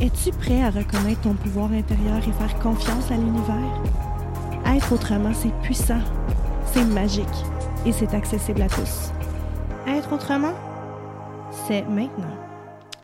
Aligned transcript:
Es-tu 0.00 0.32
prêt 0.32 0.60
à 0.60 0.70
reconnaître 0.70 1.20
ton 1.20 1.34
pouvoir 1.34 1.70
intérieur 1.70 2.18
et 2.18 2.32
faire 2.32 2.58
confiance 2.58 3.10
à 3.12 3.16
l'univers? 3.16 3.82
Être 4.66 4.92
autrement, 4.92 5.32
c'est 5.32 5.54
puissant, 5.62 6.00
c'est 6.66 6.84
magique 6.84 7.24
et 7.86 7.92
c'est 7.92 8.12
accessible 8.12 8.62
à 8.62 8.68
tous. 8.68 9.12
Être 9.86 10.12
autrement, 10.12 10.54
c'est 11.68 11.82
maintenant. 11.82 12.36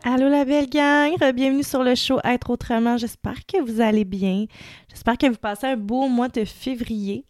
Allô 0.03 0.27
la 0.27 0.43
belle 0.43 0.69
gang, 0.69 1.13
bienvenue 1.33 1.63
sur 1.63 1.81
le 1.81 1.95
show 1.95 2.19
Être 2.25 2.49
autrement. 2.49 2.97
J'espère 2.97 3.45
que 3.45 3.61
vous 3.61 3.79
allez 3.79 4.03
bien. 4.03 4.45
J'espère 4.89 5.17
que 5.17 5.27
vous 5.27 5.37
passez 5.37 5.67
un 5.67 5.77
beau 5.77 6.09
mois 6.09 6.27
de 6.27 6.43
février, 6.43 7.23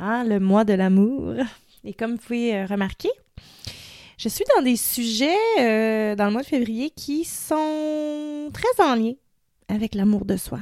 hein, 0.00 0.24
le 0.24 0.40
mois 0.40 0.64
de 0.64 0.72
l'amour. 0.72 1.34
Et 1.84 1.94
comme 1.94 2.12
vous 2.12 2.18
pouvez 2.18 2.56
euh, 2.56 2.66
remarquer, 2.66 3.10
je 4.16 4.28
suis 4.28 4.44
dans 4.56 4.62
des 4.62 4.76
sujets 4.76 5.36
euh, 5.60 6.14
dans 6.14 6.26
le 6.26 6.32
mois 6.32 6.42
de 6.42 6.46
février 6.46 6.90
qui 6.90 7.24
sont 7.24 8.50
très 8.52 8.84
en 8.84 8.94
lien 8.94 9.12
avec 9.68 9.94
l'amour 9.94 10.24
de 10.24 10.36
soi. 10.36 10.60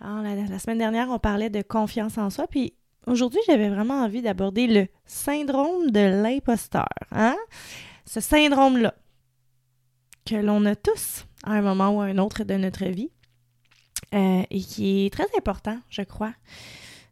La 0.00 0.58
semaine 0.58 0.78
dernière, 0.78 1.08
on 1.10 1.18
parlait 1.18 1.50
de 1.50 1.62
confiance 1.62 2.18
en 2.18 2.28
soi, 2.28 2.48
puis 2.48 2.74
aujourd'hui, 3.06 3.40
j'avais 3.46 3.68
vraiment 3.68 4.02
envie 4.02 4.20
d'aborder 4.20 4.66
le 4.66 4.88
syndrome 5.06 5.92
de 5.92 6.00
l'imposteur. 6.22 6.88
Hein? 7.12 7.36
Ce 8.04 8.20
syndrome-là 8.20 8.94
que 10.26 10.34
l'on 10.34 10.64
a 10.66 10.74
tous 10.74 11.24
à 11.44 11.52
un 11.52 11.62
moment 11.62 11.90
ou 11.90 12.00
à 12.00 12.06
un 12.06 12.18
autre 12.18 12.42
de 12.42 12.54
notre 12.54 12.84
vie 12.86 13.10
euh, 14.14 14.42
et 14.50 14.60
qui 14.60 15.06
est 15.06 15.12
très 15.12 15.26
important, 15.38 15.78
je 15.88 16.02
crois, 16.02 16.32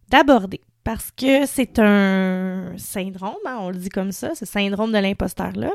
d'aborder 0.09 0.61
parce 0.85 1.11
que 1.11 1.47
c'est 1.47 1.79
un 1.79 2.77
syndrome, 2.79 3.37
hein, 3.47 3.59
on 3.61 3.71
le 3.71 3.77
dit 3.77 3.91
comme 3.91 4.13
ça, 4.13 4.35
ce 4.35 4.47
syndrome 4.47 4.93
de 4.93 4.99
l'imposteur-là. 4.99 5.73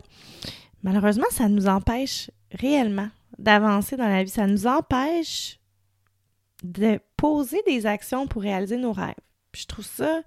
Malheureusement, 0.83 1.25
ça 1.31 1.47
nous 1.47 1.67
empêche 1.67 2.31
réellement 2.51 3.09
d'avancer 3.37 3.97
dans 3.97 4.07
la 4.07 4.23
vie. 4.23 4.29
Ça 4.29 4.47
nous 4.47 4.67
empêche 4.67 5.59
de 6.63 6.99
poser 7.17 7.61
des 7.65 7.85
actions 7.85 8.27
pour 8.27 8.41
réaliser 8.41 8.77
nos 8.77 8.93
rêves. 8.93 9.13
Je 9.55 9.65
trouve 9.65 9.85
ça, 9.85 10.21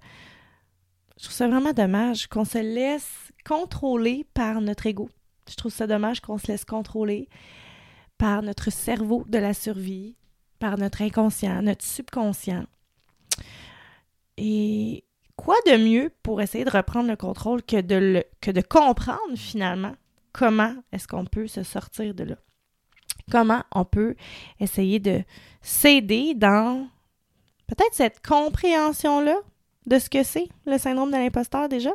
je 1.17 1.23
trouve 1.23 1.35
ça 1.35 1.47
vraiment 1.47 1.73
dommage 1.73 2.27
qu'on 2.27 2.45
se 2.45 2.57
laisse 2.57 3.31
contrôler 3.45 4.25
par 4.33 4.61
notre 4.61 4.85
ego. 4.85 5.09
Je 5.49 5.55
trouve 5.55 5.73
ça 5.73 5.87
dommage 5.87 6.21
qu'on 6.21 6.37
se 6.37 6.47
laisse 6.47 6.65
contrôler 6.65 7.27
par 8.17 8.43
notre 8.43 8.71
cerveau 8.71 9.25
de 9.27 9.37
la 9.37 9.53
survie, 9.53 10.15
par 10.59 10.77
notre 10.77 11.01
inconscient, 11.01 11.61
notre 11.61 11.85
subconscient. 11.85 12.65
Et 14.41 15.03
quoi 15.35 15.57
de 15.67 15.75
mieux 15.75 16.11
pour 16.23 16.41
essayer 16.41 16.63
de 16.63 16.69
reprendre 16.69 17.09
le 17.09 17.17
contrôle 17.17 17.61
que 17.61 17.81
de, 17.81 17.95
le, 17.95 18.23
que 18.39 18.51
de 18.51 18.61
comprendre 18.61 19.35
finalement 19.35 19.93
comment 20.31 20.73
est-ce 20.93 21.09
qu'on 21.09 21.25
peut 21.25 21.47
se 21.47 21.63
sortir 21.63 22.13
de 22.13 22.23
là? 22.23 22.35
Comment 23.29 23.63
on 23.73 23.83
peut 23.83 24.15
essayer 24.61 24.99
de 24.99 25.23
s'aider 25.61 26.35
dans 26.35 26.87
peut-être 27.67 27.93
cette 27.93 28.25
compréhension-là 28.25 29.35
de 29.85 29.99
ce 29.99 30.09
que 30.09 30.23
c'est 30.23 30.47
le 30.65 30.77
syndrome 30.77 31.11
de 31.11 31.17
l'imposteur 31.17 31.67
déjà? 31.67 31.91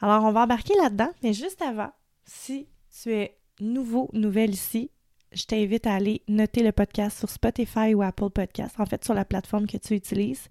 Alors, 0.00 0.24
on 0.24 0.32
va 0.32 0.44
embarquer 0.44 0.74
là-dedans, 0.80 1.10
mais 1.22 1.34
juste 1.34 1.60
avant, 1.60 1.90
si 2.24 2.66
tu 3.02 3.12
es 3.12 3.36
nouveau, 3.60 4.08
nouvelle 4.14 4.54
ici, 4.54 4.90
je 5.32 5.44
t'invite 5.44 5.86
à 5.86 5.94
aller 5.94 6.22
noter 6.28 6.62
le 6.62 6.72
podcast 6.72 7.18
sur 7.18 7.28
Spotify 7.28 7.92
ou 7.94 8.00
Apple 8.00 8.30
Podcast, 8.30 8.76
en 8.78 8.86
fait 8.86 9.04
sur 9.04 9.12
la 9.12 9.26
plateforme 9.26 9.66
que 9.66 9.76
tu 9.76 9.94
utilises. 9.94 10.48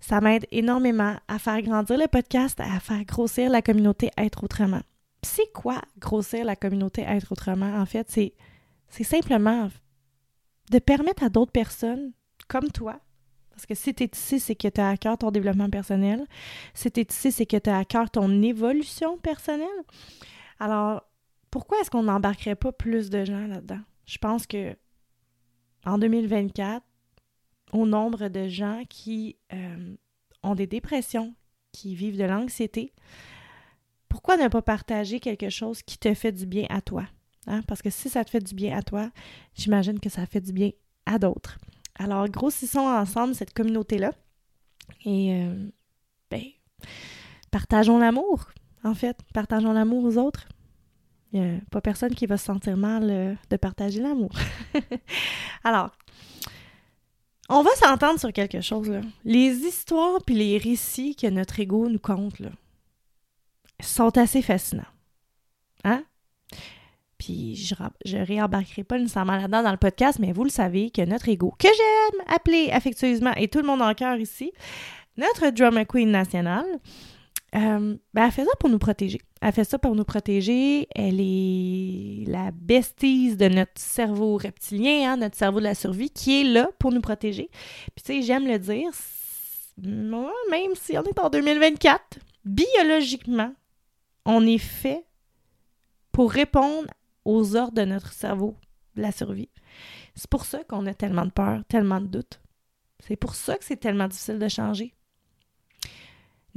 Ça 0.00 0.20
m'aide 0.20 0.46
énormément 0.50 1.16
à 1.26 1.38
faire 1.38 1.60
grandir 1.62 1.98
le 1.98 2.06
podcast, 2.06 2.60
à 2.60 2.80
faire 2.80 3.04
grossir 3.04 3.50
la 3.50 3.62
communauté 3.62 4.10
Être 4.16 4.44
Autrement. 4.44 4.82
C'est 5.22 5.52
quoi 5.52 5.82
grossir 5.98 6.44
la 6.44 6.56
communauté 6.56 7.02
Être 7.02 7.32
Autrement? 7.32 7.74
En 7.74 7.86
fait, 7.86 8.08
c'est, 8.10 8.34
simplement 9.04 9.68
de 10.70 10.78
permettre 10.78 11.24
à 11.24 11.28
d'autres 11.28 11.52
personnes 11.52 12.12
comme 12.46 12.70
toi, 12.70 13.00
parce 13.50 13.66
que 13.66 13.74
si 13.74 13.92
tu 13.92 14.04
es 14.04 14.10
ici, 14.14 14.38
c'est 14.38 14.54
que 14.54 14.68
tu 14.68 14.80
as 14.80 14.90
à 14.90 14.96
cœur 14.96 15.18
ton 15.18 15.32
développement 15.32 15.68
personnel. 15.68 16.24
Si 16.74 16.92
tu 16.92 17.00
es 17.00 17.06
ici, 17.10 17.32
c'est 17.32 17.44
que 17.44 17.56
tu 17.56 17.68
as 17.68 17.78
à 17.78 17.84
cœur 17.84 18.08
ton 18.08 18.40
évolution 18.40 19.18
personnelle. 19.18 19.66
Alors, 20.60 21.02
pourquoi 21.50 21.80
est-ce 21.80 21.90
qu'on 21.90 22.04
n'embarquerait 22.04 22.54
pas 22.54 22.70
plus 22.70 23.10
de 23.10 23.24
gens 23.24 23.48
là-dedans? 23.48 23.80
Je 24.06 24.18
pense 24.18 24.46
que 24.46 24.76
en 25.84 25.98
2024, 25.98 26.84
au 27.72 27.86
nombre 27.86 28.28
de 28.28 28.48
gens 28.48 28.82
qui 28.88 29.36
euh, 29.52 29.94
ont 30.42 30.54
des 30.54 30.66
dépressions, 30.66 31.34
qui 31.72 31.94
vivent 31.94 32.18
de 32.18 32.24
l'anxiété, 32.24 32.92
pourquoi 34.08 34.36
ne 34.36 34.48
pas 34.48 34.62
partager 34.62 35.20
quelque 35.20 35.50
chose 35.50 35.82
qui 35.82 35.98
te 35.98 36.12
fait 36.14 36.32
du 36.32 36.46
bien 36.46 36.66
à 36.70 36.80
toi? 36.80 37.04
Hein? 37.46 37.62
Parce 37.66 37.82
que 37.82 37.90
si 37.90 38.08
ça 38.08 38.24
te 38.24 38.30
fait 38.30 38.40
du 38.40 38.54
bien 38.54 38.76
à 38.76 38.82
toi, 38.82 39.10
j'imagine 39.54 40.00
que 40.00 40.08
ça 40.08 40.26
fait 40.26 40.40
du 40.40 40.52
bien 40.52 40.70
à 41.06 41.18
d'autres. 41.18 41.58
Alors, 41.98 42.28
grossissons 42.28 42.80
ensemble 42.80 43.34
cette 43.34 43.52
communauté-là 43.52 44.12
et, 45.04 45.34
euh, 45.34 45.70
ben, 46.30 46.42
partageons 47.50 47.98
l'amour, 47.98 48.50
en 48.84 48.94
fait. 48.94 49.18
Partageons 49.34 49.72
l'amour 49.72 50.04
aux 50.04 50.16
autres. 50.16 50.48
Il 51.32 51.40
n'y 51.42 51.56
a 51.56 51.60
pas 51.70 51.80
personne 51.80 52.14
qui 52.14 52.26
va 52.26 52.38
se 52.38 52.46
sentir 52.46 52.76
mal 52.76 53.10
euh, 53.10 53.34
de 53.50 53.56
partager 53.56 54.00
l'amour. 54.00 54.30
Alors, 55.64 55.90
on 57.48 57.62
va 57.62 57.70
s'entendre 57.76 58.20
sur 58.20 58.32
quelque 58.32 58.60
chose. 58.60 58.88
Là. 58.88 59.00
Les 59.24 59.50
histoires 59.50 60.20
puis 60.24 60.34
les 60.34 60.58
récits 60.58 61.16
que 61.16 61.26
notre 61.26 61.60
ego 61.60 61.88
nous 61.88 61.98
conte 61.98 62.38
là, 62.40 62.50
sont 63.80 64.16
assez 64.18 64.42
fascinants. 64.42 64.82
Hein? 65.84 66.04
Puis 67.18 67.56
je, 67.56 67.74
je 68.04 68.16
réembarquerai 68.16 68.84
pas 68.84 68.98
nécessairement 68.98 69.36
là-dedans 69.36 69.62
dans 69.62 69.70
le 69.72 69.76
podcast, 69.76 70.18
mais 70.20 70.32
vous 70.32 70.44
le 70.44 70.50
savez 70.50 70.90
que 70.90 71.02
notre 71.02 71.28
ego, 71.28 71.54
que 71.58 71.68
j'aime 71.68 72.34
appeler 72.34 72.70
affectueusement, 72.70 73.32
et 73.36 73.48
tout 73.48 73.58
le 73.58 73.66
monde 73.66 73.82
en 73.82 73.94
cœur 73.94 74.16
ici, 74.18 74.52
notre 75.16 75.50
drama 75.50 75.84
queen 75.84 76.10
nationale, 76.10 76.66
euh, 77.54 77.96
ben, 78.12 78.26
elle 78.26 78.30
fait 78.30 78.44
ça 78.44 78.50
pour 78.60 78.68
nous 78.68 78.78
protéger. 78.78 79.20
Elle 79.40 79.52
fait 79.52 79.64
ça 79.64 79.78
pour 79.78 79.94
nous 79.94 80.04
protéger. 80.04 80.86
Elle 80.94 81.20
est 81.20 82.24
la 82.26 82.50
bestise 82.50 83.36
de 83.36 83.48
notre 83.48 83.72
cerveau 83.76 84.36
reptilien, 84.36 85.12
hein, 85.12 85.16
notre 85.16 85.36
cerveau 85.36 85.58
de 85.58 85.64
la 85.64 85.74
survie, 85.74 86.10
qui 86.10 86.40
est 86.40 86.44
là 86.44 86.68
pour 86.78 86.92
nous 86.92 87.00
protéger. 87.00 87.48
Puis 87.94 88.04
tu 88.04 88.12
sais, 88.12 88.22
j'aime 88.22 88.46
le 88.46 88.58
dire, 88.58 88.90
même 89.78 90.74
si 90.74 90.98
on 90.98 91.02
est 91.02 91.18
en 91.18 91.30
2024, 91.30 92.18
biologiquement, 92.44 93.54
on 94.24 94.46
est 94.46 94.58
fait 94.58 95.06
pour 96.12 96.32
répondre 96.32 96.88
aux 97.24 97.56
ordres 97.56 97.74
de 97.74 97.84
notre 97.84 98.12
cerveau 98.12 98.56
de 98.96 99.02
la 99.02 99.12
survie. 99.12 99.50
C'est 100.14 100.28
pour 100.28 100.44
ça 100.44 100.64
qu'on 100.64 100.86
a 100.86 100.94
tellement 100.94 101.24
de 101.24 101.30
peur, 101.30 101.62
tellement 101.68 102.00
de 102.00 102.06
doutes. 102.06 102.40
C'est 103.00 103.16
pour 103.16 103.34
ça 103.34 103.56
que 103.56 103.64
c'est 103.64 103.76
tellement 103.76 104.08
difficile 104.08 104.38
de 104.38 104.48
changer. 104.48 104.94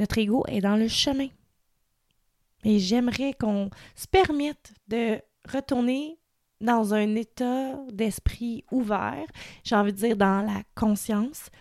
Notre 0.01 0.18
ego 0.18 0.44
est 0.48 0.62
dans 0.62 0.77
le 0.77 0.88
chemin. 0.88 1.27
Et 2.63 2.80
j'aimerais 2.80 3.36
qu'on 3.36 3.69
se 3.95 4.07
permette 4.07 4.74
de 4.88 5.21
retourner 5.48 6.18
dans 6.59 6.95
un 6.95 7.13
état 7.13 7.75
d'esprit 7.92 8.65
ouvert, 8.71 9.25
j'ai 9.63 9.75
envie 9.75 9.94
de 9.94 9.98
dire 9.98 10.18
dans 10.18 10.42
la 10.42 10.63
conscience. 10.74 11.51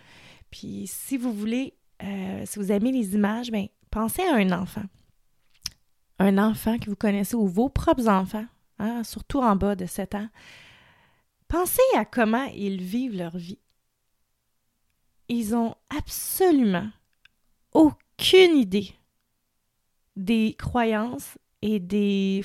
Puis 0.51 0.87
si 0.87 1.19
vous 1.19 1.35
voulez, 1.35 1.75
euh, 2.03 2.45
si 2.47 2.59
vous 2.59 2.73
aimez 2.73 2.93
les 2.93 3.15
images, 3.15 3.51
bien, 3.51 3.67
pensez 3.91 4.23
à 4.23 4.37
un 4.37 4.53
enfant. 4.53 4.85
Un 6.19 6.39
enfant 6.39 6.79
que 6.79 6.89
vous 6.89 6.97
connaissez 6.97 7.37
ou 7.37 7.47
vos 7.47 7.69
propres 7.69 8.09
enfants, 8.09 8.47
hein, 8.79 9.05
surtout 9.05 9.41
en 9.41 9.55
bas 9.55 9.77
de 9.77 9.85
7 9.85 10.15
ans. 10.15 10.29
Pensez 11.47 11.83
à 11.95 12.07
comment 12.07 12.45
ils 12.55 12.81
vivent 12.81 13.19
leur 13.19 13.37
vie. 13.37 13.61
Ils 15.29 15.55
ont 15.55 15.75
absolument 15.91 16.89
aucun 17.73 18.10
aucune 18.21 18.57
idée 18.57 18.93
des 20.15 20.55
croyances 20.59 21.39
et 21.63 21.81
des, 21.81 22.45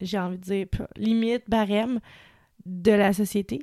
j'ai 0.00 0.18
envie 0.18 0.38
de 0.38 0.42
dire, 0.42 0.66
limites, 0.96 1.48
barèmes 1.48 2.00
de 2.66 2.92
la 2.92 3.12
société. 3.12 3.62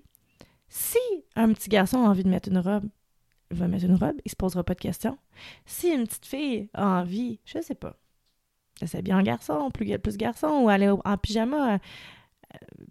Si 0.67 0.97
un 1.35 1.53
petit 1.53 1.69
garçon 1.69 1.97
a 2.03 2.09
envie 2.09 2.23
de 2.23 2.29
mettre 2.29 2.49
une 2.49 2.57
robe, 2.57 2.85
il 3.51 3.57
va 3.57 3.67
mettre 3.67 3.85
une 3.85 3.95
robe, 3.95 4.19
il 4.25 4.31
se 4.31 4.35
posera 4.35 4.63
pas 4.63 4.73
de 4.73 4.79
questions. 4.79 5.17
Si 5.65 5.89
une 5.89 6.07
petite 6.07 6.25
fille 6.25 6.69
a 6.73 7.01
envie, 7.01 7.39
je 7.45 7.61
sais 7.61 7.75
pas, 7.75 7.99
de 8.81 8.87
s'habiller 8.87 9.13
en 9.13 9.21
garçon, 9.21 9.69
plus, 9.69 9.99
plus 9.99 10.17
garçon, 10.17 10.61
ou 10.63 10.69
aller 10.69 10.89
en 10.89 11.17
pyjama, 11.17 11.75
euh, 11.75 11.77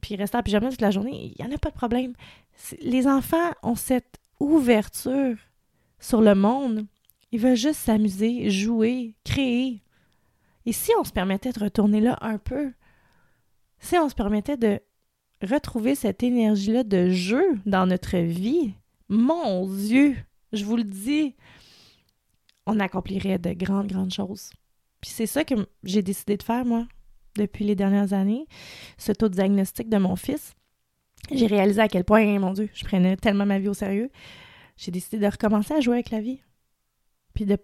puis 0.00 0.14
rester 0.14 0.36
en 0.36 0.42
pyjama 0.42 0.70
toute 0.70 0.80
la 0.80 0.92
journée, 0.92 1.34
il 1.36 1.44
n'y 1.44 1.50
en 1.50 1.54
a 1.54 1.58
pas 1.58 1.70
de 1.70 1.74
problème. 1.74 2.12
Les 2.80 3.08
enfants 3.08 3.50
ont 3.64 3.74
cette 3.74 4.20
ouverture 4.38 5.36
sur 5.98 6.20
le 6.20 6.36
monde 6.36 6.86
ils 7.32 7.40
veulent 7.40 7.56
juste 7.56 7.80
s'amuser, 7.80 8.50
jouer, 8.50 9.14
créer. 9.24 9.82
Et 10.66 10.72
si 10.72 10.92
on 10.98 11.04
se 11.04 11.12
permettait 11.12 11.52
de 11.52 11.60
retourner 11.60 12.00
là 12.00 12.18
un 12.20 12.38
peu, 12.38 12.72
si 13.80 13.96
on 13.96 14.08
se 14.08 14.14
permettait 14.14 14.58
de 14.58 14.80
retrouver 15.42 15.94
cette 15.94 16.22
énergie-là 16.22 16.84
de 16.84 17.08
jeu 17.08 17.58
dans 17.66 17.86
notre 17.86 18.18
vie, 18.18 18.74
mon 19.08 19.66
Dieu, 19.66 20.16
je 20.52 20.64
vous 20.64 20.76
le 20.76 20.84
dis, 20.84 21.34
on 22.66 22.78
accomplirait 22.78 23.38
de 23.38 23.52
grandes, 23.52 23.88
grandes 23.88 24.12
choses. 24.12 24.50
Puis 25.00 25.10
c'est 25.10 25.26
ça 25.26 25.44
que 25.44 25.54
j'ai 25.82 26.02
décidé 26.02 26.36
de 26.36 26.42
faire, 26.42 26.64
moi, 26.64 26.86
depuis 27.36 27.64
les 27.64 27.74
dernières 27.74 28.12
années, 28.12 28.46
ce 28.98 29.10
taux 29.10 29.28
de 29.28 29.34
diagnostic 29.34 29.88
de 29.88 29.98
mon 29.98 30.16
fils. 30.16 30.54
J'ai 31.32 31.46
réalisé 31.46 31.80
à 31.80 31.88
quel 31.88 32.04
point, 32.04 32.38
mon 32.38 32.52
Dieu, 32.52 32.68
je 32.74 32.84
prenais 32.84 33.16
tellement 33.16 33.46
ma 33.46 33.58
vie 33.58 33.68
au 33.68 33.74
sérieux. 33.74 34.10
J'ai 34.76 34.92
décidé 34.92 35.18
de 35.18 35.26
recommencer 35.26 35.74
à 35.74 35.80
jouer 35.80 35.94
avec 35.94 36.10
la 36.10 36.20
vie 36.20 36.40
puis 37.34 37.44
de 37.44 37.58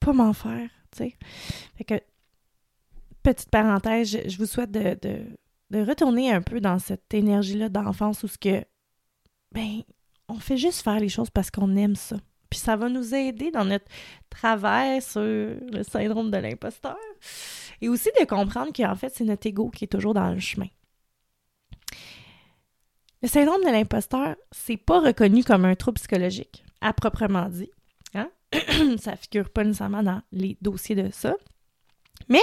pas 0.00 0.12
m'en 0.12 0.32
faire, 0.32 0.68
tu 0.92 0.98
sais. 0.98 1.16
Fait 1.76 1.84
que, 1.84 2.00
petite 3.22 3.50
parenthèse, 3.50 4.18
je, 4.26 4.38
vous 4.38 4.46
souhaite 4.46 4.70
de, 4.70 4.98
de, 5.70 5.82
retourner 5.82 6.32
un 6.32 6.42
peu 6.42 6.60
dans 6.60 6.78
cette 6.78 7.12
énergie-là 7.12 7.68
d'enfance 7.68 8.22
où 8.22 8.28
ce 8.28 8.38
que, 8.38 8.64
ben, 9.52 9.82
on 10.28 10.38
fait 10.38 10.56
juste 10.56 10.82
faire 10.82 11.00
les 11.00 11.08
choses 11.08 11.30
parce 11.30 11.50
qu'on 11.50 11.76
aime 11.76 11.96
ça. 11.96 12.16
Puis 12.50 12.60
ça 12.60 12.76
va 12.76 12.88
nous 12.88 13.14
aider 13.14 13.50
dans 13.50 13.64
notre 13.64 13.84
travail 14.30 15.02
sur 15.02 15.20
le 15.20 15.82
syndrome 15.82 16.30
de 16.30 16.38
l'imposteur. 16.38 16.96
Et 17.80 17.88
aussi 17.88 18.08
de 18.18 18.24
comprendre 18.24 18.72
qu'en 18.74 18.96
fait, 18.96 19.12
c'est 19.14 19.24
notre 19.24 19.46
ego 19.46 19.70
qui 19.70 19.84
est 19.84 19.88
toujours 19.88 20.14
dans 20.14 20.30
le 20.30 20.40
chemin. 20.40 20.68
Le 23.22 23.28
syndrome 23.28 23.62
de 23.62 23.70
l'imposteur, 23.70 24.36
c'est 24.52 24.76
pas 24.76 25.00
reconnu 25.00 25.44
comme 25.44 25.64
un 25.64 25.74
trouble 25.74 25.98
psychologique, 25.98 26.64
à 26.80 26.92
proprement 26.92 27.48
dit. 27.48 27.70
ça 28.98 29.16
figure 29.16 29.50
pas 29.50 29.64
nécessairement 29.64 30.02
dans 30.02 30.22
les 30.32 30.56
dossiers 30.60 30.94
de 30.94 31.10
ça. 31.10 31.36
Mais 32.28 32.42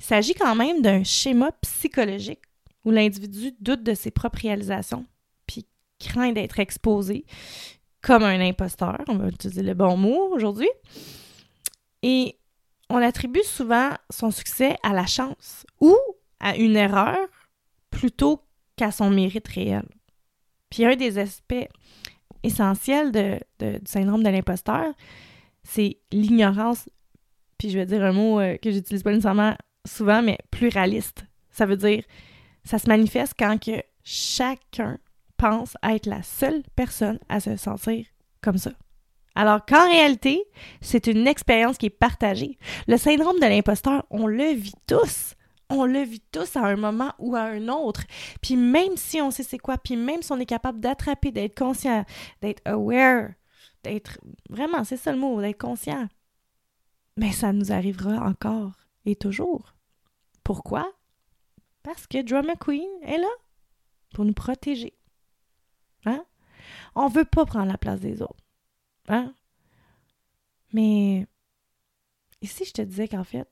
il 0.00 0.04
s'agit 0.04 0.34
quand 0.34 0.54
même 0.54 0.82
d'un 0.82 1.04
schéma 1.04 1.52
psychologique 1.62 2.42
où 2.84 2.90
l'individu 2.90 3.52
doute 3.60 3.82
de 3.82 3.94
ses 3.94 4.10
propres 4.10 4.40
réalisations, 4.42 5.06
puis 5.46 5.66
craint 5.98 6.32
d'être 6.32 6.58
exposé 6.60 7.24
comme 8.00 8.22
un 8.22 8.40
imposteur, 8.40 8.98
on 9.08 9.16
va 9.16 9.28
utiliser 9.28 9.62
le 9.62 9.74
bon 9.74 9.96
mot 9.96 10.30
aujourd'hui. 10.32 10.70
Et 12.02 12.36
on 12.88 12.96
attribue 12.96 13.42
souvent 13.44 13.90
son 14.08 14.30
succès 14.30 14.76
à 14.82 14.92
la 14.92 15.06
chance 15.06 15.66
ou 15.80 15.96
à 16.40 16.56
une 16.56 16.76
erreur 16.76 17.18
plutôt 17.90 18.40
qu'à 18.76 18.92
son 18.92 19.10
mérite 19.10 19.48
réel. 19.48 19.86
Puis 20.70 20.84
un 20.84 20.96
des 20.96 21.18
aspects 21.18 21.68
essentiel 22.42 23.12
de, 23.12 23.38
du 23.60 23.78
syndrome 23.86 24.22
de 24.22 24.28
l'imposteur, 24.28 24.92
c'est 25.62 25.98
l'ignorance, 26.12 26.88
puis 27.58 27.70
je 27.70 27.78
vais 27.78 27.86
dire 27.86 28.02
un 28.04 28.12
mot 28.12 28.40
euh, 28.40 28.56
que 28.56 28.70
j'utilise 28.70 29.02
pas 29.02 29.10
nécessairement 29.10 29.56
souvent, 29.86 30.22
mais 30.22 30.38
pluraliste. 30.50 31.24
Ça 31.50 31.66
veut 31.66 31.76
dire, 31.76 32.04
ça 32.64 32.78
se 32.78 32.88
manifeste 32.88 33.34
quand 33.38 33.58
que 33.62 33.82
chacun 34.04 34.98
pense 35.36 35.76
être 35.82 36.06
la 36.06 36.22
seule 36.22 36.62
personne 36.76 37.18
à 37.28 37.40
se 37.40 37.56
sentir 37.56 38.06
comme 38.40 38.58
ça. 38.58 38.72
Alors 39.34 39.64
qu'en 39.64 39.88
réalité, 39.88 40.42
c'est 40.80 41.06
une 41.06 41.26
expérience 41.26 41.78
qui 41.78 41.86
est 41.86 41.90
partagée. 41.90 42.58
Le 42.88 42.96
syndrome 42.96 43.38
de 43.38 43.46
l'imposteur, 43.46 44.04
on 44.10 44.26
le 44.26 44.52
vit 44.52 44.74
tous 44.86 45.34
on 45.70 45.84
le 45.84 46.00
vit 46.00 46.22
tous 46.32 46.56
à 46.56 46.64
un 46.64 46.76
moment 46.76 47.12
ou 47.18 47.36
à 47.36 47.42
un 47.42 47.68
autre. 47.68 48.02
Puis 48.42 48.56
même 48.56 48.96
si 48.96 49.20
on 49.20 49.30
sait 49.30 49.42
c'est 49.42 49.58
quoi, 49.58 49.78
puis 49.78 49.96
même 49.96 50.22
si 50.22 50.32
on 50.32 50.38
est 50.38 50.46
capable 50.46 50.80
d'attraper, 50.80 51.30
d'être 51.30 51.58
conscient, 51.58 52.04
d'être 52.40 52.62
aware, 52.66 53.30
d'être 53.82 54.18
vraiment, 54.48 54.84
c'est 54.84 54.96
ça 54.96 55.12
le 55.12 55.18
mot, 55.18 55.40
d'être 55.40 55.60
conscient, 55.60 56.08
mais 57.16 57.32
ça 57.32 57.52
nous 57.52 57.72
arrivera 57.72 58.26
encore 58.26 58.72
et 59.04 59.16
toujours. 59.16 59.74
Pourquoi? 60.44 60.90
Parce 61.82 62.06
que 62.06 62.22
Drama 62.22 62.56
Queen 62.56 62.88
est 63.02 63.18
là 63.18 63.28
pour 64.14 64.24
nous 64.24 64.34
protéger. 64.34 64.94
Hein? 66.04 66.24
On 66.94 67.08
veut 67.08 67.24
pas 67.24 67.46
prendre 67.46 67.70
la 67.70 67.78
place 67.78 68.00
des 68.00 68.22
autres. 68.22 68.44
Hein? 69.08 69.34
Mais 70.72 71.26
et 72.40 72.46
si 72.46 72.64
je 72.64 72.72
te 72.72 72.82
disais 72.82 73.08
qu'en 73.08 73.24
fait, 73.24 73.48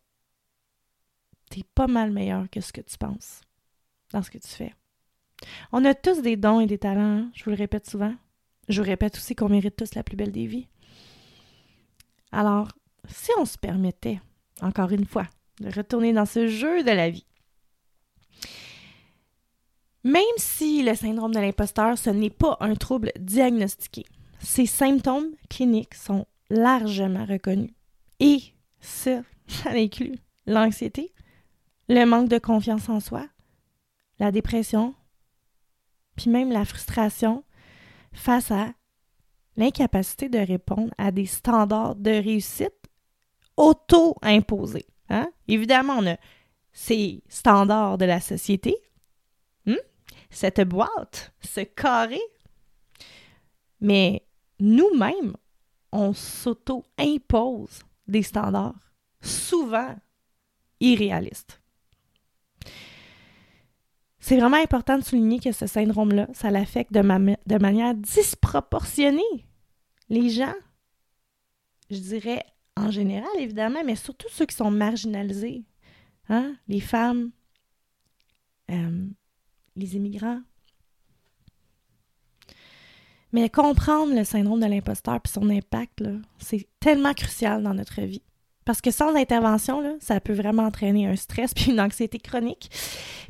t'es 1.50 1.62
pas 1.74 1.86
mal 1.86 2.10
meilleur 2.10 2.48
que 2.50 2.60
ce 2.60 2.72
que 2.72 2.80
tu 2.80 2.98
penses 2.98 3.40
dans 4.12 4.22
ce 4.22 4.30
que 4.30 4.38
tu 4.38 4.48
fais. 4.48 4.74
On 5.72 5.84
a 5.84 5.94
tous 5.94 6.22
des 6.22 6.36
dons 6.36 6.60
et 6.60 6.66
des 6.66 6.78
talents, 6.78 7.18
hein, 7.18 7.30
je 7.34 7.44
vous 7.44 7.50
le 7.50 7.56
répète 7.56 7.88
souvent. 7.88 8.14
Je 8.68 8.80
vous 8.80 8.88
répète 8.88 9.16
aussi 9.16 9.34
qu'on 9.34 9.48
mérite 9.48 9.76
tous 9.76 9.94
la 9.94 10.02
plus 10.02 10.16
belle 10.16 10.32
des 10.32 10.46
vies. 10.46 10.68
Alors, 12.32 12.68
si 13.08 13.30
on 13.38 13.44
se 13.44 13.58
permettait, 13.58 14.20
encore 14.60 14.90
une 14.90 15.04
fois, 15.04 15.28
de 15.60 15.70
retourner 15.70 16.12
dans 16.12 16.26
ce 16.26 16.48
jeu 16.48 16.82
de 16.82 16.90
la 16.90 17.10
vie, 17.10 17.26
même 20.04 20.22
si 20.36 20.82
le 20.82 20.94
syndrome 20.94 21.34
de 21.34 21.40
l'imposteur, 21.40 21.98
ce 21.98 22.10
n'est 22.10 22.30
pas 22.30 22.56
un 22.60 22.74
trouble 22.74 23.12
diagnostiqué, 23.18 24.04
ces 24.40 24.66
symptômes 24.66 25.30
cliniques 25.48 25.94
sont 25.94 26.26
largement 26.50 27.24
reconnus. 27.24 27.72
Et 28.20 28.40
ça, 28.80 29.22
ça 29.48 29.70
inclut 29.70 30.16
l'anxiété, 30.46 31.12
le 31.88 32.05
manque 32.05 32.28
de 32.28 32.38
confiance 32.38 32.88
en 32.88 33.00
soi, 33.00 33.26
la 34.19 34.33
dépression, 34.33 34.95
puis 36.16 36.31
même 36.31 36.50
la 36.50 36.64
frustration 36.64 37.45
face 38.12 38.50
à 38.50 38.73
l'incapacité 39.57 40.28
de 40.28 40.38
répondre 40.38 40.93
à 40.99 41.11
des 41.11 41.26
standards 41.26 41.97
de 41.97 42.11
réussite 42.11 42.73
auto-imposés. 43.57 44.87
Hein? 45.09 45.31
Évidemment, 45.49 45.99
on 45.99 46.07
a 46.07 46.16
ces 46.73 47.23
standards 47.28 47.99
de 47.99 48.05
la 48.05 48.21
société, 48.21 48.76
hmm? 49.64 49.76
cette 50.31 50.61
boîte, 50.61 51.33
ce 51.40 51.61
carré. 51.61 52.21
Mais 53.81 54.26
nous-mêmes, 54.59 55.37
on 55.93 56.12
s'auto-impose 56.12 57.81
des 58.07 58.23
standards, 58.23 58.93
souvent 59.23 59.95
irréalistes. 60.81 61.62
C'est 64.26 64.38
vraiment 64.38 64.56
important 64.56 64.99
de 64.99 65.04
souligner 65.04 65.38
que 65.38 65.52
ce 65.52 65.68
syndrome-là, 65.68 66.26
ça 66.33 66.50
l'affecte 66.50 66.92
de, 66.92 67.59
manière 67.59 67.95
disproportionnée. 67.95 69.23
Les 70.09 70.30
gens, 70.30 70.52
je 71.92 71.99
dirais 71.99 72.45
en 72.76 72.90
général 72.90 73.30
évidemment, 73.38 73.85
mais 73.85 73.95
surtout 73.95 74.26
ceux 74.28 74.45
qui 74.47 74.56
sont 74.56 74.73
marginalisés, 74.73 75.62
hein? 76.28 76.56
les 76.66 76.80
femmes, 76.80 77.30
euh, 78.73 79.06
les 79.76 79.95
immigrants. 79.95 80.40
Mais 83.30 83.49
comprendre 83.49 84.12
le 84.12 84.25
syndrome 84.25 84.59
de 84.59 84.66
l'imposteur 84.66 85.21
et 85.25 85.28
son 85.28 85.49
impact, 85.50 86.02
c'est 86.38 86.66
tellement 86.80 87.14
crucial 87.14 87.62
dans 87.62 87.75
notre 87.75 88.02
vie. 88.02 88.23
Parce 88.66 88.80
que 88.80 88.90
sans 88.90 89.14
intervention, 89.14 89.80
là, 89.80 89.94
ça 90.00 90.20
peut 90.20 90.35
vraiment 90.35 90.64
entraîner 90.64 91.06
un 91.06 91.14
stress 91.14 91.54
puis 91.54 91.70
une 91.70 91.80
anxiété 91.80 92.18
chronique. 92.18 92.68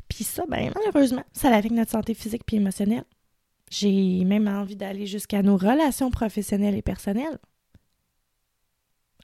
Puis 0.09 0.23
ça, 0.23 0.43
ben, 0.49 0.71
malheureusement, 0.75 1.23
ça 1.31 1.49
affecte 1.53 1.75
notre 1.75 1.91
santé 1.91 2.15
physique 2.15 2.41
puis 2.45 2.57
émotionnelle. 2.57 3.05
J'ai 3.69 4.25
même 4.25 4.47
envie 4.47 4.75
d'aller 4.75 5.05
jusqu'à 5.05 5.43
nos 5.43 5.55
relations 5.55 6.09
professionnelles 6.09 6.75
et 6.75 6.81
personnelles. 6.81 7.37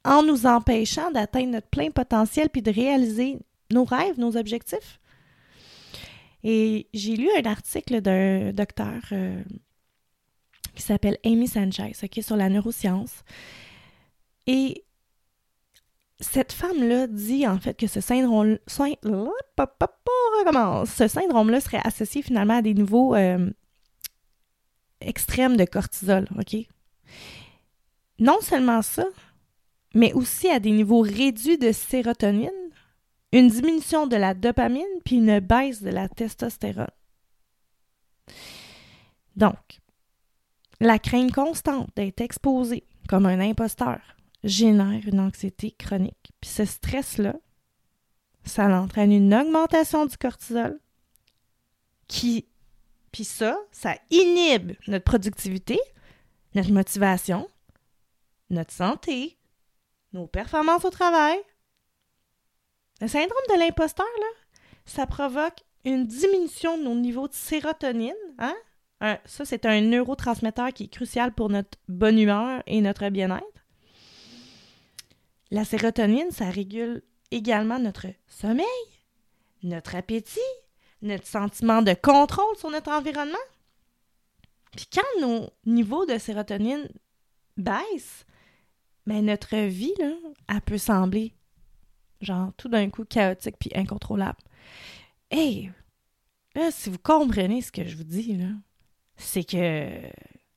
En 0.05 0.22
nous 0.22 0.46
empêchant 0.46 1.10
d'atteindre 1.12 1.53
notre 1.53 1.70
plein 1.70 1.89
potentiel 1.89 2.50
puis 2.50 2.62
de 2.62 2.72
réaliser 2.72 3.39
nos 3.72 3.84
rêves, 3.84 4.20
nos 4.20 4.38
objectifs. 4.38 5.00
Et 6.43 6.89
j'ai 6.93 7.15
lu 7.15 7.27
un 7.39 7.50
article 7.50 8.01
d'un 8.01 8.51
docteur 8.51 9.01
euh, 9.13 9.41
qui 10.75 10.84
s'appelle 10.84 11.17
Amy 11.25 11.48
Sanchez, 11.48 11.93
est 12.03 12.22
sur 12.22 12.36
la 12.36 12.50
neuroscience. 12.50 13.24
Et 14.46 14.84
cette 16.24 16.51
femme-là 16.53 17.08
dit 17.08 17.48
en 17.48 17.60
fait 17.60 17.75
que 17.75 17.88
ce 17.88 18.01
syndrome, 18.01 18.58
ce 18.68 18.96
syndrome-là 21.08 21.60
serait 21.62 21.82
associé 21.84 22.22
finalement 22.22 22.58
à 22.58 22.62
des 22.62 22.74
niveaux 22.74 23.15
euh, 23.15 23.50
extrêmes 25.01 25.58
de 25.58 25.65
cortisol, 25.65 26.27
OK? 26.39 26.56
Non 28.20 28.39
seulement 28.42 28.82
ça, 28.82 29.06
mais 29.94 30.13
aussi 30.13 30.50
à 30.50 30.60
des 30.60 30.72
niveaux 30.72 31.01
réduits 31.01 31.58
de 31.58 31.72
sérotonine, 31.72 32.50
une 33.32 33.50
diminution 33.50 34.08
de 34.08 34.15
la 34.15 34.34
dopamine, 34.34 34.84
puis 35.03 35.18
une 35.18 35.39
baisse 35.39 35.82
de 35.82 35.89
la 35.89 36.08
testostérone. 36.08 36.88
Donc, 39.36 39.82
la 40.80 41.00
crainte 41.00 41.32
constante 41.32 41.89
d'être 41.96 42.22
exposé 42.22 42.84
comme 43.08 43.25
un 43.25 43.39
imposteur 43.39 44.00
génère 44.43 45.01
une 45.07 45.19
anxiété 45.19 45.71
chronique. 45.71 46.31
Puis 46.41 46.50
ce 46.50 46.65
stress-là, 46.65 47.35
ça 48.45 48.67
entraîne 48.67 49.12
une 49.12 49.33
augmentation 49.33 50.05
du 50.05 50.17
cortisol 50.17 50.79
qui, 52.07 52.47
puis 53.12 53.23
ça, 53.23 53.57
ça 53.71 53.95
inhibe 54.12 54.73
notre 54.88 55.05
productivité, 55.05 55.79
notre 56.55 56.71
motivation, 56.71 57.47
notre 58.50 58.73
santé, 58.73 59.38
nos 60.12 60.27
performances 60.27 60.85
au 60.85 60.89
travail. 60.89 61.38
Le 63.01 63.07
syndrome 63.07 63.43
de 63.50 63.59
l'imposteur, 63.59 64.05
là, 64.19 64.27
ça 64.85 65.07
provoque 65.07 65.59
une 65.85 66.05
diminution 66.05 66.77
de 66.77 66.83
nos 66.83 66.95
niveaux 66.95 67.27
de 67.27 67.33
sérotonine. 67.33 68.13
Hein? 68.39 68.55
ça, 69.25 69.43
c'est 69.43 69.65
un 69.65 69.81
neurotransmetteur 69.81 70.71
qui 70.71 70.85
est 70.85 70.93
crucial 70.93 71.33
pour 71.33 71.50
notre 71.50 71.77
bonne 71.89 72.17
humeur 72.17 72.63
et 72.67 72.79
notre 72.79 73.09
bien-être. 73.09 73.43
La 75.53 75.65
sérotonine, 75.65 76.31
ça 76.31 76.50
régule 76.50 77.03
également 77.29 77.77
notre 77.77 78.07
sommeil, 78.25 78.65
notre 79.62 79.95
appétit, 79.95 80.39
notre 81.03 81.27
sentiment 81.27 81.83
de 81.83 81.93
contrôle 81.93 82.57
sur 82.57 82.72
notre 82.72 82.89
environnement. 82.89 83.38
Puis 84.75 84.88
quand 84.91 85.22
nos 85.22 85.51
niveaux 85.67 86.07
de 86.07 86.17
sérotonine 86.17 86.89
baissent, 87.55 88.25
ben 89.05 89.24
notre 89.24 89.55
vie, 89.55 89.93
là, 90.00 90.10
elle 90.50 90.62
peut 90.62 90.79
sembler 90.79 91.36
genre 92.19 92.51
tout 92.57 92.67
d'un 92.67 92.89
coup 92.89 93.05
chaotique 93.05 93.57
puis 93.60 93.69
incontrôlable. 93.75 94.39
Hey, 95.29 95.72
là, 96.55 96.72
si 96.72 96.89
vous 96.89 96.98
comprenez 96.98 97.62
ce 97.62 97.72
que 97.72 97.83
je 97.83 97.95
vous 97.95 98.03
dis, 98.03 98.38
là, 98.38 98.50
c'est 99.17 99.43
que 99.43 99.88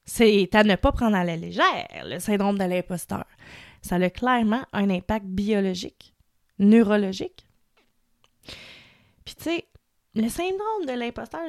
c'est 0.07 0.55
à 0.55 0.65
ne 0.65 0.77
pas 0.77 0.93
prendre 0.93 1.17
à 1.17 1.25
la 1.25 1.37
légère 1.37 1.87
le 2.07 2.19
syndrome 2.19 2.57
de 2.57 2.65
l'imposteur 2.65 3.27
ça 3.83 3.97
a 3.97 4.11
clairement 4.11 4.65
un 4.73 4.91
impact 4.91 5.27
biologique, 5.27 6.15
neurologique. 6.59 7.47
Puis 9.25 9.35
tu 9.35 9.45
sais, 9.45 9.69
le 10.15 10.29
syndrome 10.29 10.87
de 10.87 10.93
l'imposteur, 10.93 11.49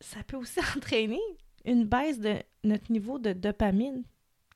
ça 0.00 0.22
peut 0.26 0.36
aussi 0.36 0.60
entraîner 0.76 1.20
une 1.64 1.84
baisse 1.84 2.18
de 2.18 2.36
notre 2.64 2.90
niveau 2.90 3.18
de 3.18 3.32
dopamine 3.32 4.04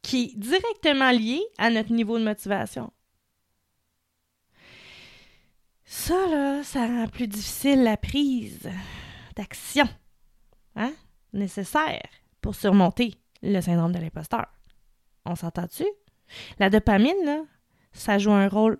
qui 0.02 0.24
est 0.24 0.36
directement 0.36 1.10
lié 1.10 1.40
à 1.58 1.70
notre 1.70 1.92
niveau 1.92 2.18
de 2.18 2.24
motivation. 2.24 2.92
Ça, 5.84 6.26
là, 6.26 6.62
ça 6.64 6.86
rend 6.86 7.06
plus 7.06 7.28
difficile 7.28 7.82
la 7.82 7.96
prise 7.96 8.68
d'action 9.36 9.86
hein, 10.74 10.92
nécessaire 11.32 12.02
pour 12.40 12.54
surmonter 12.54 13.14
le 13.42 13.60
syndrome 13.60 13.92
de 13.92 13.98
l'imposteur. 13.98 14.46
On 15.24 15.36
s'entend-tu? 15.36 15.84
La 16.58 16.70
dopamine, 16.70 17.24
là, 17.24 17.42
ça 17.92 18.18
joue 18.18 18.32
un 18.32 18.48
rôle 18.48 18.78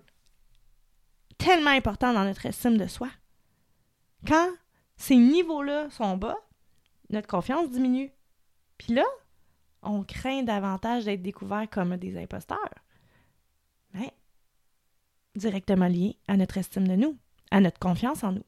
tellement 1.37 1.71
important 1.71 2.13
dans 2.13 2.23
notre 2.23 2.45
estime 2.45 2.77
de 2.77 2.87
soi. 2.87 3.09
Quand 4.27 4.49
ces 4.95 5.15
niveaux-là 5.15 5.89
sont 5.89 6.17
bas, 6.17 6.37
notre 7.09 7.27
confiance 7.27 7.69
diminue. 7.69 8.11
Puis 8.77 8.93
là, 8.93 9.05
on 9.81 10.03
craint 10.03 10.43
davantage 10.43 11.05
d'être 11.05 11.21
découvert 11.21 11.69
comme 11.69 11.97
des 11.97 12.17
imposteurs. 12.17 12.73
Mais 13.93 14.13
directement 15.35 15.87
lié 15.87 16.17
à 16.27 16.37
notre 16.37 16.57
estime 16.57 16.87
de 16.87 16.95
nous, 16.95 17.17
à 17.51 17.59
notre 17.59 17.79
confiance 17.79 18.23
en 18.23 18.31
nous. 18.33 18.45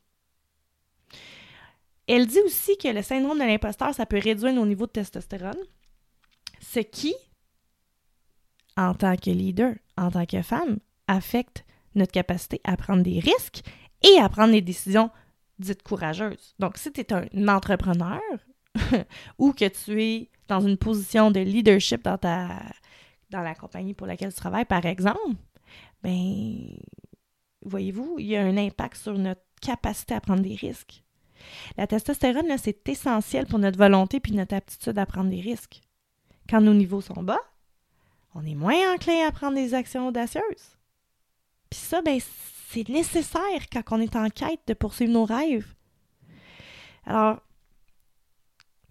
Elle 2.08 2.28
dit 2.28 2.40
aussi 2.42 2.78
que 2.78 2.88
le 2.88 3.02
syndrome 3.02 3.40
de 3.40 3.44
l'imposteur, 3.44 3.94
ça 3.94 4.06
peut 4.06 4.20
réduire 4.20 4.54
nos 4.54 4.66
niveaux 4.66 4.86
de 4.86 4.92
testostérone, 4.92 5.58
ce 6.62 6.80
qui 6.80 7.16
en 8.78 8.94
tant 8.94 9.16
que 9.16 9.30
leader, 9.30 9.76
en 9.98 10.12
tant 10.12 10.26
que 10.26 10.42
femme, 10.42 10.80
affecte 11.08 11.66
notre 11.96 12.12
capacité 12.12 12.62
à 12.64 12.78
prendre 12.78 13.04
des 13.04 13.20
risques 13.20 13.62
et 14.04 14.20
à 14.20 14.30
prendre 14.30 14.52
des 14.52 14.62
décisions 14.62 15.10
dites 15.60 15.84
courageuses. 15.84 16.56
Donc, 16.60 16.78
si 16.78 16.92
tu 16.92 17.02
es 17.02 17.14
un 17.14 17.48
entrepreneur 17.48 18.22
ou 19.38 19.54
que 19.54 19.68
tu 19.68 20.04
es 20.04 20.30
dans 20.48 20.60
une 20.60 20.78
position 20.78 21.32
de 21.32 21.40
leadership 21.40 22.04
dans, 22.04 22.18
ta, 22.18 22.50
dans 23.30 23.42
la 23.42 23.56
compagnie 23.56 23.94
pour 23.94 24.08
laquelle 24.08 24.34
tu 24.34 24.40
travailles, 24.40 24.66
par 24.66 24.86
exemple, 24.86 25.20
ben, 26.04 26.78
voyez-vous, 27.64 28.18
il 28.20 28.28
y 28.28 28.36
a 28.36 28.44
un 28.44 28.58
impact 28.58 28.98
sur 28.98 29.18
notre 29.18 29.42
capacité 29.62 30.14
à 30.14 30.22
prendre 30.22 30.42
des 30.42 30.56
risques. 30.56 31.04
La 31.78 31.88
testostérone, 31.88 32.58
c'est 32.58 32.88
essentiel 32.90 33.46
pour 33.46 33.60
notre 33.60 33.78
volonté 33.78 34.20
puis 34.20 34.34
notre 34.34 34.56
aptitude 34.56 34.98
à 34.98 35.06
prendre 35.06 35.30
des 35.30 35.42
risques. 35.42 35.82
Quand 36.50 36.62
nos 36.62 36.74
niveaux 36.74 37.02
sont 37.02 37.24
bas, 37.24 37.40
on 38.36 38.46
est 38.46 38.56
moins 38.56 38.94
enclin 38.94 39.26
à 39.28 39.32
prendre 39.32 39.56
des 39.56 39.74
actions 39.74 40.10
audacieuses. 40.10 40.78
Puis 41.70 41.80
ça, 41.80 42.02
ben, 42.02 42.20
c'est 42.70 42.88
nécessaire 42.90 43.70
quand 43.72 43.84
on 43.92 44.02
est 44.02 44.16
en 44.16 44.30
quête 44.30 44.60
de 44.68 44.74
poursuivre 44.74 45.14
nos 45.14 45.26
rêves. 45.26 45.74
Alors, 47.06 47.40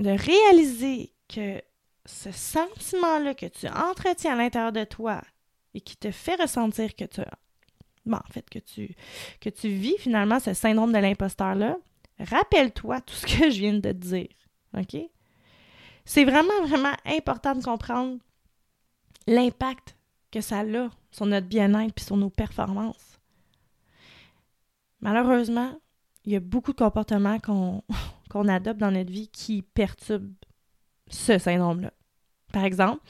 de 0.00 0.10
réaliser 0.10 1.12
que 1.28 1.62
ce 2.06 2.32
sentiment-là 2.32 3.34
que 3.34 3.46
tu 3.46 3.68
entretiens 3.68 4.32
à 4.32 4.36
l'intérieur 4.36 4.72
de 4.72 4.84
toi 4.84 5.20
et 5.74 5.80
qui 5.80 5.96
te 5.96 6.10
fait 6.10 6.36
ressentir 6.36 6.94
que 6.96 7.04
tu 7.04 7.20
bon, 8.06 8.16
en 8.16 8.32
fait 8.32 8.48
que 8.48 8.58
tu 8.58 8.94
que 9.40 9.48
tu 9.48 9.68
vis 9.68 9.96
finalement 9.98 10.40
ce 10.40 10.54
syndrome 10.54 10.92
de 10.92 10.98
l'imposteur-là, 10.98 11.76
rappelle-toi 12.18 13.00
tout 13.00 13.14
ce 13.14 13.26
que 13.26 13.50
je 13.50 13.58
viens 13.58 13.74
de 13.74 13.80
te 13.80 13.88
dire. 13.92 14.28
OK? 14.76 14.96
C'est 16.04 16.24
vraiment, 16.24 16.66
vraiment 16.66 16.94
important 17.06 17.54
de 17.54 17.64
comprendre 17.64 18.18
l'impact 19.26 19.96
que 20.30 20.40
ça 20.40 20.60
a 20.60 20.90
sur 21.10 21.26
notre 21.26 21.46
bien-être 21.46 21.94
et 21.96 22.04
sur 22.04 22.16
nos 22.16 22.30
performances. 22.30 23.20
Malheureusement, 25.00 25.78
il 26.24 26.32
y 26.32 26.36
a 26.36 26.40
beaucoup 26.40 26.72
de 26.72 26.78
comportements 26.78 27.38
qu'on 28.30 28.48
adopte 28.48 28.80
dans 28.80 28.90
notre 28.90 29.10
vie 29.10 29.28
qui 29.28 29.62
perturbent 29.62 30.34
ce 31.08 31.38
syndrome-là. 31.38 31.92
Par 32.52 32.64
exemple, 32.64 33.02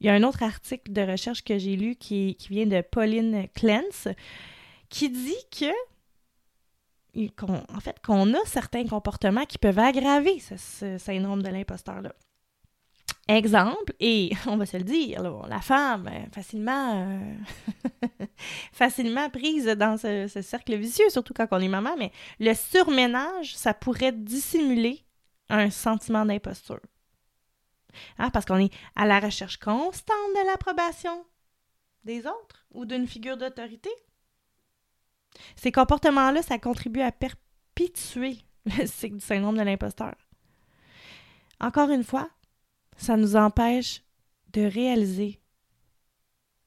il 0.00 0.06
y 0.06 0.10
a 0.10 0.14
un 0.14 0.22
autre 0.24 0.42
article 0.42 0.92
de 0.92 1.02
recherche 1.02 1.44
que 1.44 1.58
j'ai 1.58 1.76
lu 1.76 1.94
qui, 1.94 2.34
qui, 2.36 2.48
vient 2.48 2.66
de 2.66 2.80
Pauline 2.80 3.46
Clance 3.54 4.08
qui 4.88 5.10
dit 5.10 5.34
que 5.50 5.72
en 7.14 7.80
fait, 7.80 8.00
qu'on 8.04 8.32
a 8.34 8.44
certains 8.46 8.86
comportements 8.86 9.44
qui 9.44 9.58
peuvent 9.58 9.78
aggraver 9.78 10.38
ce, 10.40 10.98
syndrome 10.98 11.42
de 11.42 11.50
l'imposteur-là. 11.50 12.14
Exemple, 13.28 13.94
et 14.00 14.32
on 14.46 14.56
va 14.56 14.66
se 14.66 14.76
le 14.76 14.82
dire, 14.82 15.22
la 15.48 15.60
femme, 15.60 16.08
euh, 16.08 16.26
facilement, 16.32 17.06
euh, 17.06 18.26
facilement 18.72 19.30
prise 19.30 19.66
dans 19.66 19.96
ce, 19.96 20.26
cercle 20.42 20.74
vicieux, 20.76 21.08
surtout 21.08 21.32
quand 21.32 21.46
on 21.52 21.60
est 21.60 21.68
maman, 21.68 21.94
mais 21.96 22.10
le 22.40 22.52
surménage, 22.54 23.56
ça 23.56 23.74
pourrait 23.74 24.12
dissimuler 24.12 25.04
un 25.48 25.70
sentiment 25.70 26.24
d'imposture. 26.24 26.80
Hein, 28.18 28.30
parce 28.30 28.46
qu'on 28.46 28.58
est 28.58 28.72
à 28.96 29.06
la 29.06 29.20
recherche 29.20 29.58
constante 29.58 30.16
de 30.34 30.46
l'approbation 30.46 31.24
des 32.04 32.26
autres 32.26 32.66
ou 32.72 32.86
d'une 32.86 33.06
figure 33.06 33.36
d'autorité. 33.36 33.90
Ces 35.56 35.70
comportements-là, 35.70 36.42
ça 36.42 36.58
contribue 36.58 37.02
à 37.02 37.12
perpétuer 37.12 38.38
le 38.66 38.86
cycle 38.86 39.16
du 39.16 39.24
syndrome 39.24 39.58
de 39.58 39.62
l'imposteur. 39.62 40.14
Encore 41.60 41.90
une 41.90 42.04
fois, 42.04 42.28
ça 42.96 43.16
nous 43.16 43.36
empêche 43.36 44.02
de 44.52 44.62
réaliser 44.62 45.40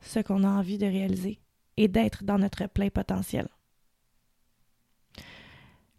ce 0.02 0.20
qu'on 0.20 0.44
a 0.44 0.50
envie 0.50 0.78
de 0.78 0.86
réaliser 0.86 1.40
et 1.78 1.88
d'être 1.88 2.24
dans 2.24 2.38
notre 2.38 2.68
plein 2.68 2.90
potentiel. 2.90 3.48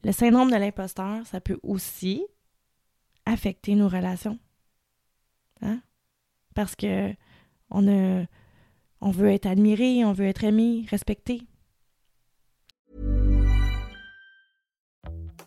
Le 0.05 0.13
syndrome 0.13 0.51
de 0.51 0.57
l'imposteur, 0.57 1.27
ça 1.27 1.41
peut 1.41 1.59
aussi 1.63 2.25
affecter 3.25 3.75
nos 3.75 3.89
relations. 3.89 4.39
Hein? 5.63 5.81
Parce 6.55 6.77
que 6.77 7.13
on, 7.71 7.89
a, 7.89 8.25
on 9.01 9.11
veut 9.11 9.31
être 9.31 9.47
admiré, 9.47 10.05
on 10.05 10.13
veut 10.13 10.27
être 10.27 10.45
aimé, 10.45 10.87
respecté. 10.91 11.43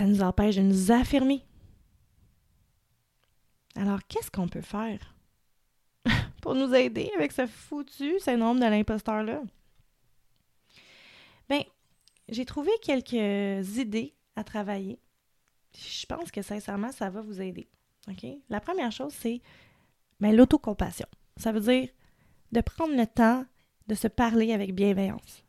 Ça 0.00 0.06
nous 0.06 0.22
empêche 0.22 0.56
de 0.56 0.62
nous 0.62 0.92
affirmer. 0.92 1.44
Alors, 3.76 4.00
qu'est-ce 4.08 4.30
qu'on 4.30 4.48
peut 4.48 4.62
faire 4.62 5.14
pour 6.40 6.54
nous 6.54 6.74
aider 6.74 7.10
avec 7.18 7.32
ce 7.32 7.46
foutu 7.46 8.18
syndrome 8.18 8.58
de 8.58 8.64
l'imposteur-là? 8.64 9.42
Ben, 11.50 11.62
j'ai 12.30 12.46
trouvé 12.46 12.70
quelques 12.80 13.76
idées 13.76 14.14
à 14.36 14.42
travailler. 14.42 14.98
Je 15.76 16.06
pense 16.06 16.30
que 16.30 16.40
sincèrement, 16.40 16.92
ça 16.92 17.10
va 17.10 17.20
vous 17.20 17.42
aider. 17.42 17.68
La 18.48 18.60
première 18.60 18.92
chose, 18.92 19.12
c'est 19.12 19.42
ben, 20.18 20.34
l'autocompassion. 20.34 21.08
Ça 21.36 21.52
veut 21.52 21.60
dire 21.60 21.90
de 22.52 22.62
prendre 22.62 22.96
le 22.96 23.06
temps 23.06 23.44
de 23.86 23.94
se 23.94 24.08
parler 24.08 24.54
avec 24.54 24.74
bienveillance. 24.74 25.44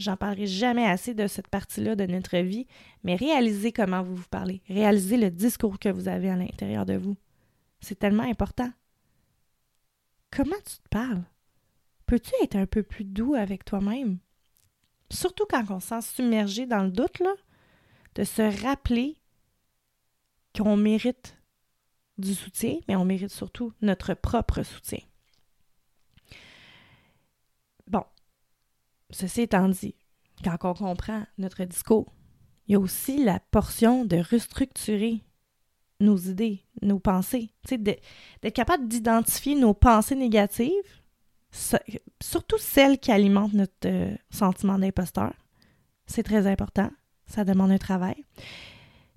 J'en 0.00 0.16
parlerai 0.16 0.46
jamais 0.46 0.86
assez 0.86 1.14
de 1.14 1.28
cette 1.28 1.48
partie-là 1.48 1.94
de 1.94 2.06
notre 2.06 2.38
vie, 2.38 2.66
mais 3.04 3.14
réalisez 3.14 3.70
comment 3.70 4.02
vous 4.02 4.16
vous 4.16 4.28
parlez. 4.30 4.62
Réalisez 4.68 5.16
le 5.16 5.30
discours 5.30 5.78
que 5.78 5.90
vous 5.90 6.08
avez 6.08 6.30
à 6.30 6.36
l'intérieur 6.36 6.86
de 6.86 6.94
vous. 6.96 7.16
C'est 7.80 7.98
tellement 7.98 8.24
important. 8.24 8.72
Comment 10.30 10.56
tu 10.66 10.78
te 10.78 10.88
parles? 10.90 11.22
Peux-tu 12.06 12.32
être 12.42 12.56
un 12.56 12.66
peu 12.66 12.82
plus 12.82 13.04
doux 13.04 13.34
avec 13.34 13.64
toi-même? 13.64 14.18
surtout 15.12 15.44
quand 15.48 15.64
on 15.70 15.80
se 15.80 15.88
sent 15.88 16.02
submergé 16.02 16.66
dans 16.66 16.84
le 16.84 16.90
doute, 16.90 17.22
de 18.14 18.24
se 18.24 18.62
rappeler 18.64 19.16
qu'on 20.56 20.76
mérite 20.76 21.36
du 22.18 22.34
soutien, 22.34 22.78
mais 22.88 22.96
on 22.96 23.04
mérite 23.04 23.30
surtout 23.30 23.72
notre 23.82 24.14
propre 24.14 24.62
soutien. 24.62 25.00
Bon, 27.86 28.04
ceci 29.10 29.42
étant 29.42 29.68
dit, 29.68 29.94
quand 30.44 30.56
on 30.62 30.74
comprend 30.74 31.24
notre 31.38 31.64
discours, 31.64 32.12
il 32.66 32.72
y 32.72 32.76
a 32.76 32.80
aussi 32.80 33.22
la 33.22 33.40
portion 33.40 34.04
de 34.04 34.16
restructurer 34.16 35.22
nos 35.98 36.16
idées, 36.16 36.64
nos 36.82 36.98
pensées, 36.98 37.50
d'être 37.70 38.54
capable 38.54 38.88
d'identifier 38.88 39.54
nos 39.54 39.74
pensées 39.74 40.14
négatives 40.14 40.70
surtout 42.22 42.58
celles 42.58 42.98
qui 42.98 43.10
alimentent 43.10 43.54
notre 43.54 43.86
euh, 43.86 44.14
sentiment 44.30 44.78
d'imposteur. 44.78 45.32
C'est 46.06 46.22
très 46.22 46.46
important. 46.46 46.90
Ça 47.26 47.44
demande 47.44 47.70
un 47.70 47.78
travail. 47.78 48.24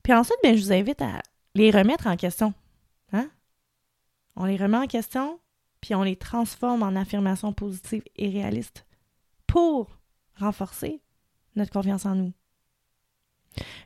Puis 0.01 0.13
ensuite, 0.13 0.37
bien, 0.43 0.55
je 0.55 0.63
vous 0.63 0.73
invite 0.73 1.01
à 1.01 1.21
les 1.55 1.71
remettre 1.71 2.07
en 2.07 2.17
question. 2.17 2.53
Hein? 3.11 3.29
On 4.35 4.45
les 4.45 4.57
remet 4.57 4.77
en 4.77 4.87
question, 4.87 5.39
puis 5.81 5.95
on 5.95 6.03
les 6.03 6.15
transforme 6.15 6.83
en 6.83 6.95
affirmations 6.95 7.53
positives 7.53 8.03
et 8.15 8.29
réalistes 8.29 8.85
pour 9.53 9.99
renforcer 10.39 10.99
notre 11.55 11.71
confiance 11.71 12.07
en 12.07 12.15
nous. 12.15 12.33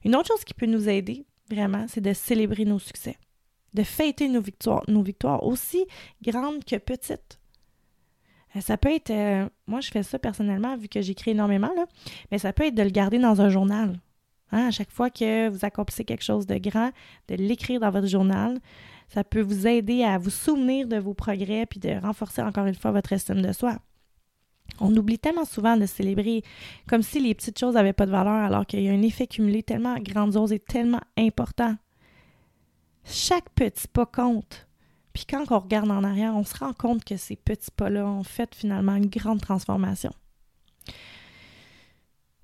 Une 0.06 0.16
autre 0.16 0.30
chose 0.30 0.46
qui 0.46 0.54
peut 0.54 0.66
nous 0.66 0.88
aider, 0.88 1.26
vraiment, 1.50 1.88
c'est 1.90 2.00
de 2.00 2.14
célébrer 2.14 2.64
nos 2.64 2.80
succès, 2.80 3.18
de 3.74 3.84
fêter 3.84 4.30
nos 4.30 4.40
victoires, 4.40 5.44
aussi 5.44 5.86
grandes 6.22 6.64
que 6.64 6.78
petites. 6.78 7.42
Euh, 8.56 8.62
ça 8.62 8.78
peut 8.78 8.96
être, 8.96 9.10
euh, 9.10 9.50
moi 9.66 9.82
je 9.82 9.92
fais 9.92 10.04
ça 10.04 10.18
personnellement 10.18 10.78
vu 10.78 10.88
que 10.88 11.02
j'écris 11.02 11.32
énormément, 11.32 11.74
mais 12.32 12.38
ça 12.38 12.54
peut 12.54 12.68
être 12.68 12.76
de 12.76 12.84
le 12.84 12.90
garder 12.90 13.20
dans 13.20 13.42
un 13.42 13.50
journal. 13.50 14.00
Hein, 14.54 14.68
à 14.68 14.72
chaque 14.72 14.92
fois 14.92 15.10
que 15.10 15.50
vous 15.50 15.66
accomplissez 15.66 16.06
quelque 16.06 16.24
chose 16.24 16.48
de 16.48 16.58
grand, 16.60 16.92
de 17.28 17.36
l'écrire 17.36 17.82
dans 17.82 17.92
votre 17.92 18.08
journal. 18.08 18.58
Ça 19.10 19.26
peut 19.26 19.42
vous 19.42 19.68
aider 19.68 20.06
à 20.06 20.18
vous 20.18 20.30
souvenir 20.30 20.88
de 20.88 20.96
vos 20.96 21.14
progrès 21.14 21.66
puis 21.66 21.82
de 21.82 22.00
renforcer 22.00 22.42
encore 22.42 22.68
une 22.68 22.76
fois 22.76 22.92
votre 22.92 23.12
estime 23.12 23.42
de 23.42 23.52
soi. 23.52 23.80
On 24.80 24.96
oublie 24.96 25.20
tellement 25.20 25.46
souvent 25.46 25.78
de 25.78 25.86
célébrer 25.86 26.44
comme 26.88 27.02
si 27.02 27.20
les 27.20 27.34
petites 27.34 27.60
choses 27.60 27.76
n'avaient 27.76 27.94
pas 27.94 28.06
de 28.06 28.12
valeur 28.12 28.34
alors 28.34 28.66
qu'il 28.66 28.82
y 28.82 28.90
a 28.90 28.92
un 28.92 29.02
effet 29.02 29.28
cumulé 29.28 29.64
tellement 29.64 29.98
grandiose 30.00 30.54
et 30.54 30.60
tellement 30.60 31.02
important. 31.18 31.76
Chaque 33.06 33.50
petit 33.52 33.88
pas 33.88 34.06
compte. 34.06 34.68
Puis 35.14 35.26
quand 35.26 35.46
on 35.50 35.60
regarde 35.60 35.90
en 35.90 36.04
arrière, 36.04 36.36
on 36.36 36.44
se 36.44 36.56
rend 36.58 36.74
compte 36.74 37.04
que 37.04 37.18
ces 37.18 37.36
petits 37.36 37.72
pas-là 37.76 38.06
ont 38.06 38.24
fait 38.24 38.54
finalement 38.54 38.96
une 38.96 39.08
grande 39.08 39.42
transformation. 39.42 40.12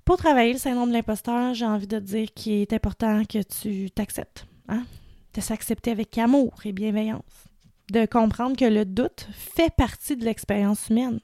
Pour 0.06 0.18
travailler 0.18 0.54
le 0.54 0.60
syndrome 0.60 0.90
de 0.90 0.94
l'imposteur, 0.94 1.54
j'ai 1.54 1.66
envie 1.66 1.88
de 1.88 2.00
dire 2.00 2.34
qu'il 2.34 2.54
est 2.54 2.74
important 2.74 3.24
que 3.24 3.42
tu 3.42 3.90
t'acceptes, 3.92 4.46
hein? 4.68 4.84
de 5.34 5.42
s'accepter 5.42 5.92
avec 5.92 6.18
amour 6.18 6.54
et 6.66 6.74
bienveillance, 6.74 7.48
de 7.92 8.06
comprendre 8.06 8.58
que 8.58 8.66
le 8.66 8.86
doute 8.86 9.28
fait 9.32 9.74
partie 9.74 10.18
de 10.18 10.26
l'expérience 10.26 10.90
humaine, 10.90 11.20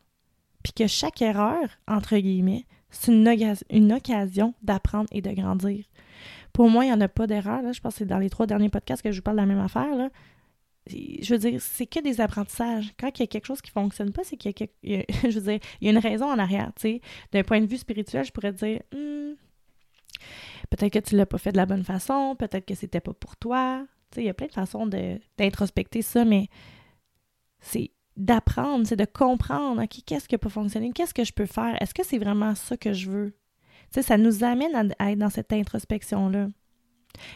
puis 0.63 0.73
que 0.73 0.87
chaque 0.87 1.21
erreur, 1.21 1.67
entre 1.87 2.17
guillemets, 2.17 2.65
c'est 2.89 3.11
une, 3.11 3.93
occasion 3.93 4.53
d'apprendre 4.63 5.07
et 5.11 5.21
de 5.21 5.31
grandir. 5.31 5.85
Pour 6.53 6.69
moi, 6.69 6.85
il 6.85 6.87
n'y 6.87 6.93
en 6.93 7.01
a 7.01 7.07
pas 7.07 7.27
d'erreur. 7.27 7.61
Je 7.71 7.79
pense 7.79 7.93
que 7.93 7.99
c'est 7.99 8.05
dans 8.05 8.17
les 8.17 8.29
trois 8.29 8.47
derniers 8.47 8.69
podcasts 8.69 9.03
que 9.03 9.11
je 9.11 9.17
vous 9.17 9.21
parle 9.21 9.37
de 9.37 9.41
la 9.41 9.47
même 9.47 9.59
affaire. 9.59 9.95
Là 9.95 10.09
je 10.87 11.33
veux 11.33 11.39
dire, 11.39 11.61
c'est 11.61 11.85
que 11.85 11.99
des 11.99 12.21
apprentissages. 12.21 12.93
Quand 12.99 13.09
il 13.17 13.21
y 13.21 13.23
a 13.23 13.27
quelque 13.27 13.45
chose 13.45 13.61
qui 13.61 13.71
ne 13.75 13.81
fonctionne 13.81 14.11
pas, 14.11 14.23
c'est 14.23 14.37
qu'il 14.37 14.53
y 14.83 14.95
a, 14.95 15.59
une 15.81 15.97
raison 15.97 16.25
en 16.25 16.39
arrière. 16.39 16.71
D'un 17.31 17.43
point 17.43 17.61
de 17.61 17.65
vue 17.65 17.77
spirituel, 17.77 18.25
je 18.25 18.31
pourrais 18.31 18.53
dire, 18.53 18.81
hmm, 18.93 19.33
peut-être 20.69 20.93
que 20.93 20.99
tu 20.99 21.15
ne 21.15 21.19
l'as 21.19 21.25
pas 21.25 21.37
fait 21.37 21.51
de 21.51 21.57
la 21.57 21.65
bonne 21.65 21.83
façon, 21.83 22.35
peut-être 22.37 22.65
que 22.65 22.75
c'était 22.75 23.01
pas 23.01 23.13
pour 23.13 23.37
toi. 23.37 23.85
il 24.17 24.23
y 24.23 24.29
a 24.29 24.33
plein 24.33 24.47
de 24.47 24.53
façons 24.53 24.87
d'introspecter 24.87 26.01
ça, 26.01 26.25
mais 26.25 26.47
c'est 27.59 27.91
d'apprendre, 28.19 28.85
c'est 28.85 28.97
de 28.97 29.05
comprendre, 29.05 29.81
OK, 29.81 30.01
qu'est-ce 30.05 30.27
qui 30.27 30.35
n'a 30.35 30.39
pas 30.39 30.49
fonctionné, 30.49 30.91
qu'est-ce 30.91 31.13
que 31.13 31.23
je 31.23 31.33
peux 31.33 31.45
faire, 31.45 31.81
est-ce 31.81 31.93
que 31.93 32.05
c'est 32.05 32.17
vraiment 32.17 32.53
ça 32.53 32.77
que 32.77 32.93
je 32.93 33.09
veux? 33.09 33.33
Tu 33.93 34.03
ça 34.03 34.17
nous 34.17 34.43
amène 34.43 34.93
à, 34.99 35.11
être 35.11 35.17
dans 35.17 35.29
cette 35.29 35.51
introspection-là. 35.51 36.47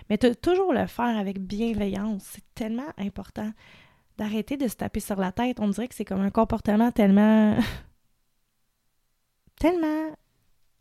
Mais 0.10 0.18
toujours 0.18 0.72
le 0.72 0.86
faire 0.86 1.18
avec 1.18 1.40
bienveillance, 1.40 2.24
c'est 2.32 2.44
tellement 2.54 2.92
important 2.98 3.52
d'arrêter 4.18 4.58
de 4.58 4.68
se 4.68 4.76
taper 4.76 5.00
sur 5.00 5.16
la 5.16 5.32
tête. 5.32 5.60
On 5.60 5.70
dirait 5.70 5.88
que 5.88 5.96
c'est 5.96 6.06
comme 6.06 6.22
un 6.22 6.30
comportement 6.30 6.92
tellement. 6.92 7.58
tellement 9.56 10.12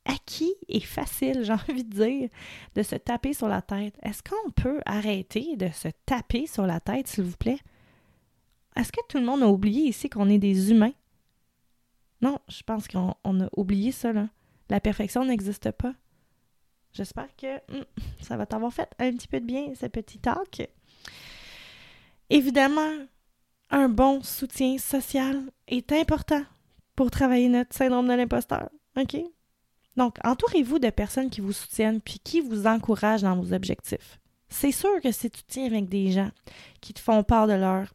acquis 0.04 0.54
et 0.68 0.80
facile, 0.80 1.44
j'ai 1.44 1.52
envie 1.70 1.84
de 1.84 1.94
dire, 1.94 2.28
de 2.74 2.82
se 2.82 2.96
taper 2.96 3.32
sur 3.32 3.48
la 3.48 3.62
tête. 3.62 3.94
Est-ce 4.02 4.22
qu'on 4.22 4.50
peut 4.50 4.80
arrêter 4.84 5.56
de 5.56 5.68
se 5.68 5.88
taper 6.04 6.46
sur 6.46 6.66
la 6.66 6.80
tête, 6.80 7.06
s'il 7.06 7.24
vous 7.24 7.36
plaît? 7.36 7.60
Est-ce 8.76 8.92
que 8.92 9.00
tout 9.08 9.18
le 9.18 9.24
monde 9.24 9.42
a 9.42 9.48
oublié 9.48 9.88
ici 9.88 10.08
qu'on 10.08 10.28
est 10.28 10.38
des 10.38 10.70
humains? 10.70 10.94
Non, 12.20 12.38
je 12.48 12.62
pense 12.62 12.88
qu'on 12.88 13.10
a 13.10 13.48
oublié 13.56 13.92
ça, 13.92 14.12
là. 14.12 14.28
La 14.70 14.80
perfection 14.80 15.24
n'existe 15.24 15.70
pas. 15.72 15.92
J'espère 16.92 17.34
que 17.36 17.56
hmm, 17.56 17.84
ça 18.20 18.36
va 18.36 18.46
t'avoir 18.46 18.72
fait 18.72 18.88
un 18.98 19.12
petit 19.12 19.28
peu 19.28 19.40
de 19.40 19.46
bien, 19.46 19.72
ce 19.74 19.86
petit 19.86 20.18
talk. 20.18 20.68
Évidemment, 22.30 23.06
un 23.70 23.88
bon 23.88 24.22
soutien 24.22 24.78
social 24.78 25.42
est 25.66 25.92
important 25.92 26.42
pour 26.94 27.10
travailler 27.10 27.48
notre 27.48 27.74
syndrome 27.74 28.08
de 28.08 28.14
l'imposteur. 28.14 28.70
OK? 28.96 29.16
Donc, 29.96 30.16
entourez-vous 30.24 30.78
de 30.78 30.90
personnes 30.90 31.30
qui 31.30 31.40
vous 31.40 31.52
soutiennent 31.52 32.00
puis 32.00 32.18
qui 32.18 32.40
vous 32.40 32.66
encouragent 32.66 33.22
dans 33.22 33.36
vos 33.36 33.52
objectifs. 33.52 34.18
C'est 34.48 34.72
sûr 34.72 35.00
que 35.02 35.12
si 35.12 35.30
tu 35.30 35.42
tiens 35.46 35.66
avec 35.66 35.88
des 35.88 36.12
gens 36.12 36.30
qui 36.80 36.92
te 36.94 37.00
font 37.00 37.22
part 37.22 37.46
de 37.46 37.54
leurs 37.54 37.92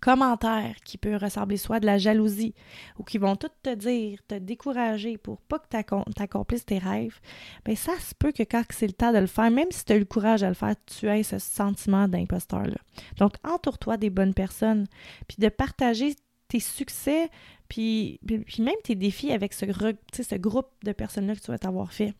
commentaires 0.00 0.76
qui 0.84 0.98
peuvent 0.98 1.22
ressembler 1.22 1.56
soit 1.56 1.80
de 1.80 1.86
la 1.86 1.98
jalousie 1.98 2.54
ou 2.98 3.04
qui 3.04 3.18
vont 3.18 3.36
tout 3.36 3.50
te 3.62 3.74
dire, 3.74 4.20
te 4.28 4.34
décourager 4.34 5.18
pour 5.18 5.40
pas 5.42 5.58
que 5.58 5.66
tu 5.70 6.22
accomplisses 6.22 6.66
tes 6.66 6.78
rêves, 6.78 7.18
bien 7.64 7.76
ça 7.76 7.98
se 7.98 8.14
peut 8.14 8.32
que 8.32 8.42
quand 8.42 8.62
c'est 8.70 8.86
le 8.86 8.92
temps 8.92 9.12
de 9.12 9.18
le 9.18 9.26
faire, 9.26 9.50
même 9.50 9.70
si 9.70 9.84
tu 9.84 9.92
as 9.92 9.98
le 9.98 10.04
courage 10.04 10.40
de 10.40 10.46
le 10.46 10.54
faire, 10.54 10.74
tu 10.86 11.08
aies 11.08 11.22
ce 11.22 11.38
sentiment 11.38 12.08
d'imposteur-là. 12.08 12.78
Donc, 13.18 13.34
entoure-toi 13.44 13.96
des 13.96 14.10
bonnes 14.10 14.34
personnes, 14.34 14.86
puis 15.28 15.36
de 15.38 15.48
partager 15.48 16.14
tes 16.48 16.60
succès, 16.60 17.28
puis, 17.68 18.20
puis 18.24 18.62
même 18.62 18.76
tes 18.84 18.94
défis 18.94 19.32
avec 19.32 19.52
ce, 19.52 19.66
ce 19.66 20.34
groupe 20.36 20.70
de 20.84 20.92
personnes-là 20.92 21.34
que 21.34 21.40
tu 21.40 21.50
vas 21.50 21.58
t'avoir 21.58 21.92
fait. 21.92 22.14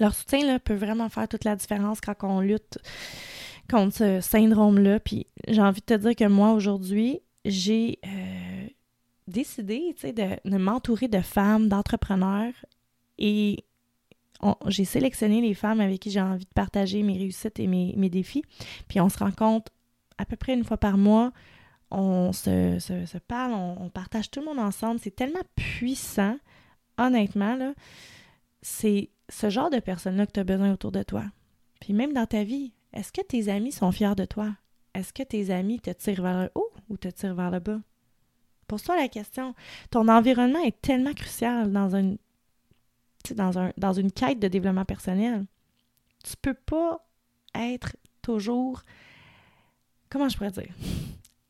Leur 0.00 0.14
soutien 0.14 0.44
là, 0.46 0.58
peut 0.58 0.74
vraiment 0.74 1.08
faire 1.08 1.28
toute 1.28 1.44
la 1.44 1.56
différence 1.56 2.00
quand 2.00 2.14
on 2.22 2.40
lutte 2.40 2.78
contre 3.70 3.96
ce 3.96 4.20
syndrome-là. 4.20 5.00
Puis 5.00 5.26
j'ai 5.48 5.62
envie 5.62 5.80
de 5.80 5.86
te 5.86 5.94
dire 5.94 6.14
que 6.14 6.28
moi, 6.28 6.52
aujourd'hui, 6.52 7.20
j'ai 7.44 7.98
euh, 8.06 8.66
décidé 9.26 9.94
de, 10.02 10.50
de 10.50 10.56
m'entourer 10.56 11.08
de 11.08 11.20
femmes, 11.20 11.68
d'entrepreneurs 11.68 12.54
et 13.18 13.64
j'ai 14.66 14.84
sélectionné 14.84 15.40
les 15.40 15.54
femmes 15.54 15.80
avec 15.80 16.00
qui 16.00 16.10
j'ai 16.10 16.20
envie 16.20 16.44
de 16.44 16.52
partager 16.54 17.02
mes 17.02 17.16
réussites 17.16 17.58
et 17.60 17.66
mes, 17.66 17.94
mes, 17.96 18.10
défis. 18.10 18.44
Puis 18.88 19.00
on 19.00 19.08
se 19.08 19.18
rencontre 19.18 19.72
à 20.18 20.24
peu 20.24 20.36
près 20.36 20.54
une 20.54 20.64
fois 20.64 20.76
par 20.76 20.98
mois. 20.98 21.32
On 21.90 22.32
se, 22.32 22.78
se, 22.78 23.18
parle, 23.18 23.54
on, 23.54 23.88
partage 23.88 24.30
tout 24.30 24.40
le 24.40 24.46
monde 24.46 24.58
ensemble. 24.58 25.00
C'est 25.00 25.14
tellement 25.14 25.42
puissant, 25.54 26.36
honnêtement. 26.98 27.56
Là, 27.56 27.72
c'est 28.62 29.10
ce 29.28 29.48
genre 29.48 29.70
de 29.70 29.78
personnes-là 29.78 30.26
que 30.26 30.32
tu 30.32 30.40
as 30.40 30.44
besoin 30.44 30.72
autour 30.72 30.92
de 30.92 31.02
toi. 31.02 31.24
Puis 31.80 31.92
même 31.92 32.12
dans 32.12 32.26
ta 32.26 32.44
vie, 32.44 32.72
est-ce 32.94 33.12
que 33.12 33.20
tes 33.20 33.48
amis 33.48 33.72
sont 33.72 33.90
fiers 33.92 34.14
de 34.14 34.24
toi? 34.24 34.54
Est-ce 34.94 35.12
que 35.12 35.24
tes 35.24 35.50
amis 35.50 35.80
te 35.80 35.90
tirent 35.90 36.22
vers 36.22 36.42
le 36.42 36.50
haut 36.54 36.72
ou 36.88 36.96
te 36.96 37.08
tirent 37.08 37.34
vers 37.34 37.50
le 37.50 37.58
bas? 37.58 37.80
Pose-toi 38.68 38.96
la 38.96 39.08
question. 39.08 39.54
Ton 39.90 40.08
environnement 40.08 40.60
est 40.60 40.80
tellement 40.80 41.12
crucial 41.12 41.72
dans 41.72 41.94
une, 41.96 42.16
dans, 43.34 43.58
un, 43.58 43.72
dans 43.76 43.92
une 43.92 44.12
quête 44.12 44.38
de 44.38 44.48
développement 44.48 44.84
personnel. 44.84 45.44
Tu 46.22 46.34
peux 46.40 46.54
pas 46.54 47.04
être 47.54 47.96
toujours, 48.22 48.82
comment 50.08 50.28
je 50.28 50.36
pourrais 50.36 50.52
dire, 50.52 50.72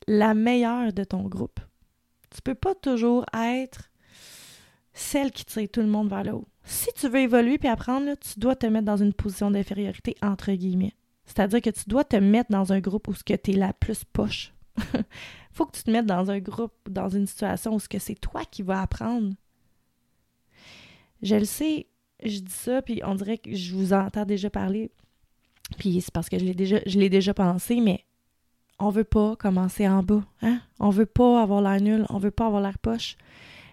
la 0.08 0.32
meilleure 0.32 0.92
de 0.92 1.04
ton 1.04 1.22
groupe. 1.24 1.60
Tu 2.30 2.40
peux 2.40 2.54
pas 2.54 2.74
toujours 2.74 3.26
être 3.34 3.90
celle 4.94 5.30
qui 5.30 5.44
tire 5.44 5.68
tout 5.70 5.80
le 5.80 5.86
monde 5.88 6.08
vers 6.08 6.24
le 6.24 6.32
haut. 6.32 6.48
Si 6.64 6.88
tu 6.94 7.08
veux 7.08 7.20
évoluer 7.20 7.58
puis 7.58 7.68
apprendre, 7.68 8.14
tu 8.18 8.40
dois 8.40 8.56
te 8.56 8.66
mettre 8.66 8.86
dans 8.86 8.96
une 8.96 9.12
position 9.12 9.50
d'infériorité 9.50 10.16
entre 10.22 10.50
guillemets. 10.52 10.94
C'est-à-dire 11.26 11.60
que 11.60 11.70
tu 11.70 11.84
dois 11.86 12.04
te 12.04 12.16
mettre 12.16 12.50
dans 12.50 12.72
un 12.72 12.80
groupe 12.80 13.08
où 13.08 13.14
ce 13.14 13.24
que 13.24 13.34
tu 13.34 13.52
es 13.52 13.54
la 13.54 13.72
plus 13.72 14.04
poche. 14.04 14.52
faut 15.52 15.66
que 15.66 15.76
tu 15.76 15.84
te 15.84 15.90
mettes 15.90 16.06
dans 16.06 16.30
un 16.30 16.40
groupe, 16.40 16.74
dans 16.88 17.08
une 17.08 17.26
situation 17.26 17.74
où 17.74 17.80
ce 17.80 17.88
que 17.88 17.98
c'est 17.98 18.14
toi 18.14 18.44
qui 18.44 18.62
vas 18.62 18.82
apprendre. 18.82 19.34
Je 21.22 21.36
le 21.36 21.44
sais, 21.44 21.86
je 22.22 22.40
dis 22.40 22.52
ça, 22.52 22.82
puis 22.82 23.00
on 23.04 23.14
dirait 23.14 23.38
que 23.38 23.54
je 23.54 23.74
vous 23.74 23.92
entends 23.92 24.26
déjà 24.26 24.50
parler. 24.50 24.90
Puis 25.78 26.00
c'est 26.00 26.12
parce 26.12 26.28
que 26.28 26.38
je 26.38 26.44
l'ai 26.44 26.54
déjà, 26.54 26.80
déjà 26.84 27.34
pensé, 27.34 27.80
mais 27.80 28.04
on 28.78 28.90
veut 28.90 29.04
pas 29.04 29.36
commencer 29.36 29.88
en 29.88 30.02
bas. 30.02 30.24
Hein? 30.42 30.60
On 30.80 30.90
veut 30.90 31.06
pas 31.06 31.40
avoir 31.40 31.62
l'air 31.62 31.80
nul, 31.80 32.04
on 32.10 32.18
veut 32.18 32.30
pas 32.30 32.46
avoir 32.46 32.60
l'air 32.60 32.78
poche. 32.78 33.16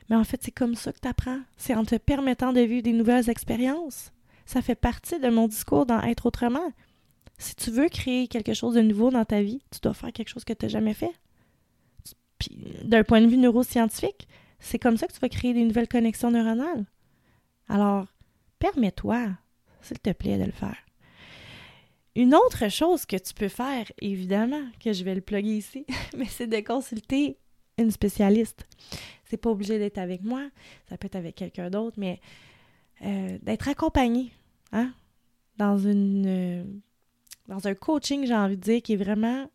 Mais 0.09 0.15
en 0.15 0.23
fait, 0.23 0.41
c'est 0.43 0.51
comme 0.51 0.75
ça 0.75 0.91
que 0.91 0.99
tu 0.99 1.07
apprends. 1.07 1.39
C'est 1.57 1.75
en 1.75 1.83
te 1.83 1.95
permettant 1.95 2.53
de 2.53 2.61
vivre 2.61 2.83
des 2.83 2.93
nouvelles 2.93 3.29
expériences. 3.29 4.11
Ça 4.45 4.61
fait 4.61 4.75
partie 4.75 5.19
de 5.19 5.29
mon 5.29 5.47
discours 5.47 5.85
dans 5.85 6.01
Être 6.01 6.25
autrement. 6.25 6.71
Si 7.41 7.56
tu 7.56 7.71
veux 7.71 7.89
créer 7.89 8.27
quelque 8.27 8.54
chose 8.54 8.75
de 8.75 8.82
nouveau 8.82 9.10
dans 9.10 9.25
ta 9.25 9.41
vie, 9.41 9.63
tu 9.71 9.80
dois 9.82 9.95
faire 9.95 10.13
quelque 10.13 10.30
chose 10.30 10.43
que 10.43 10.54
tu 10.54 10.63
n'as 10.63 10.69
jamais 10.69 10.93
fait. 10.93 11.12
Puis, 12.38 12.56
d'un 12.84 13.04
point 13.04 13.19
de 13.19 13.25
vue 13.25 13.38
neuroscientifique, 13.38 14.27
c'est 14.60 14.77
comme 14.77 14.95
ça 14.95 15.08
que 15.08 15.13
tu 15.13 15.19
vas 15.19 15.27
créer 15.27 15.56
des 15.56 15.63
nouvelles 15.63 15.88
connexions 15.88 16.30
neuronales. 16.30 16.86
Alors, 17.67 18.06
permets-toi, 18.60 19.30
s'il 19.82 19.97
te 19.97 20.12
plaît, 20.12 20.38
de 20.38 20.43
le 20.43 20.51
faire. 20.51 20.77
Une 22.15 22.36
autre 22.36 22.69
chose 22.69 23.08
que 23.08 23.15
tu 23.15 23.34
peux 23.34 23.47
faire, 23.47 23.91
évidemment, 23.99 24.62
que 24.80 24.93
je 24.93 25.04
vais 25.04 25.15
le 25.15 25.21
plugger 25.21 25.58
ici, 25.58 25.88
mais 26.15 26.25
c'est 26.25 26.45
de 26.45 26.60
consulter 26.60 27.39
une 27.80 27.89
spécialiste. 27.89 28.67
C'est 29.25 29.38
pas 29.38 29.49
obligé 29.49 29.80
d'être 29.80 29.97
avec 29.97 30.21
moi, 30.21 30.47
ça 30.89 30.95
peut 30.95 31.08
être 31.08 31.15
avec 31.15 31.34
quelqu'un 31.34 31.71
d'autre, 31.71 31.95
mais 31.97 32.21
euh, 33.04 33.39
d'être 33.41 33.67
accompagné 33.67 34.32
hein, 34.73 34.93
dans 35.58 35.80
une 35.80 36.25
euh, 36.27 36.63
dans 37.51 37.67
un 37.67 37.75
coaching, 37.75 38.25
j'ai 38.25 38.33
envie 38.33 38.55
de 38.55 38.61
dire, 38.61 38.81
qui 38.81 38.93
est 38.93 39.03
vraiment 39.03 39.51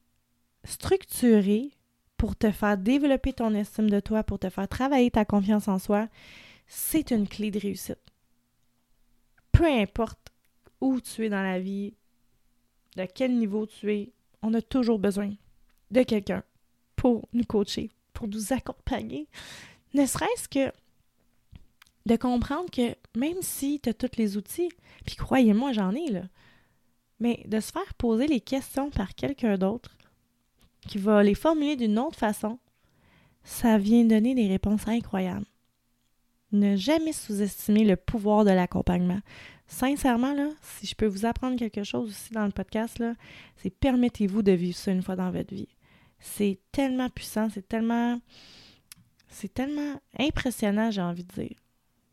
structuré 0.65 1.71
pour 2.19 2.37
te 2.37 2.51
faire 2.51 2.77
développer 2.77 3.33
ton 3.33 3.55
estime 3.55 3.89
de 3.89 4.01
toi, 4.01 4.23
pour 4.23 4.39
te 4.39 4.51
faire 4.51 4.69
travailler 4.69 5.11
ta 5.11 5.25
confiance 5.25 5.67
en 5.67 5.79
soi, 5.79 6.07
c'est 6.67 7.11
une 7.11 7.27
clé 7.27 7.51
de 7.51 7.59
réussite. 7.59 7.99
Peu 9.51 9.65
importe 9.65 10.19
où 10.83 11.01
tu 11.01 11.25
es 11.25 11.31
dans 11.31 11.43
la 11.43 11.59
vie, 11.59 11.95
de 12.97 13.07
quel 13.07 13.35
niveau 13.35 13.65
tu 13.65 13.91
es, 13.91 14.13
on 14.43 14.53
a 14.53 14.61
toujours 14.61 14.99
besoin 14.99 15.33
de 15.91 16.03
quelqu'un 16.03 16.43
pour 16.97 17.27
nous 17.33 17.45
coacher, 17.45 17.91
pour 18.13 18.29
nous 18.29 18.53
accompagner. 18.53 19.27
Ne 19.95 20.05
serait-ce 20.05 20.49
que 20.51 20.71
de 22.05 22.17
comprendre 22.17 22.71
que 22.71 22.95
même 23.19 23.41
si 23.41 23.81
tu 23.81 23.89
as 23.89 23.95
tous 23.95 24.19
les 24.19 24.37
outils, 24.37 24.69
puis 25.07 25.17
croyez-moi, 25.17 25.73
j'en 25.73 25.93
ai, 25.93 26.11
là, 26.11 26.25
mais 27.21 27.43
de 27.47 27.61
se 27.61 27.73
faire 27.73 27.95
poser 27.95 28.27
les 28.27 28.41
questions 28.41 28.91
par 28.91 29.15
quelqu'un 29.15 29.57
d'autre 29.57 29.97
qui 30.87 30.99
va 30.99 31.23
les 31.23 31.35
formuler 31.35 31.77
d'une 31.77 31.99
autre 31.99 32.19
façon, 32.19 32.59
ça 33.43 33.79
vient 33.79 34.05
donner 34.05 34.35
des 34.35 34.49
réponses 34.49 34.87
incroyables. 34.87 35.47
Ne 36.53 36.77
jamais 36.77 37.13
sous-estimer 37.13 37.85
le 37.85 37.97
pouvoir 37.97 38.45
de 38.45 38.51
l'accompagnement. 38.51 39.21
Sincèrement, 39.67 40.35
si 40.63 40.87
je 40.87 40.95
peux 40.95 41.07
vous 41.07 41.27
apprendre 41.27 41.57
quelque 41.57 41.83
chose 41.83 42.11
aussi 42.11 42.33
dans 42.33 42.47
le 42.47 42.53
podcast, 42.53 43.03
c'est 43.57 43.71
permettez-vous 43.71 44.43
de 44.43 44.53
vivre 44.53 44.77
ça 44.77 44.93
une 44.93 45.03
fois 45.03 45.17
dans 45.17 45.31
votre 45.31 45.53
vie. 45.53 45.69
C'est 46.19 46.61
tellement 46.73 47.11
puissant, 47.11 47.49
c'est 47.53 47.67
tellement. 47.67 48.21
C'est 49.29 49.53
tellement 49.53 50.01
impressionnant, 50.19 50.91
j'ai 50.91 51.03
envie 51.03 51.25
de 51.25 51.33
dire. 51.33 51.57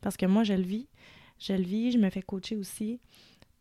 Parce 0.00 0.16
que 0.16 0.26
moi, 0.26 0.44
je 0.44 0.54
le 0.54 0.62
vis. 0.62 0.88
Je 1.38 1.52
le 1.52 1.62
vis, 1.62 1.92
je 1.92 1.98
me 1.98 2.10
fais 2.10 2.22
coacher 2.22 2.56
aussi. 2.56 3.00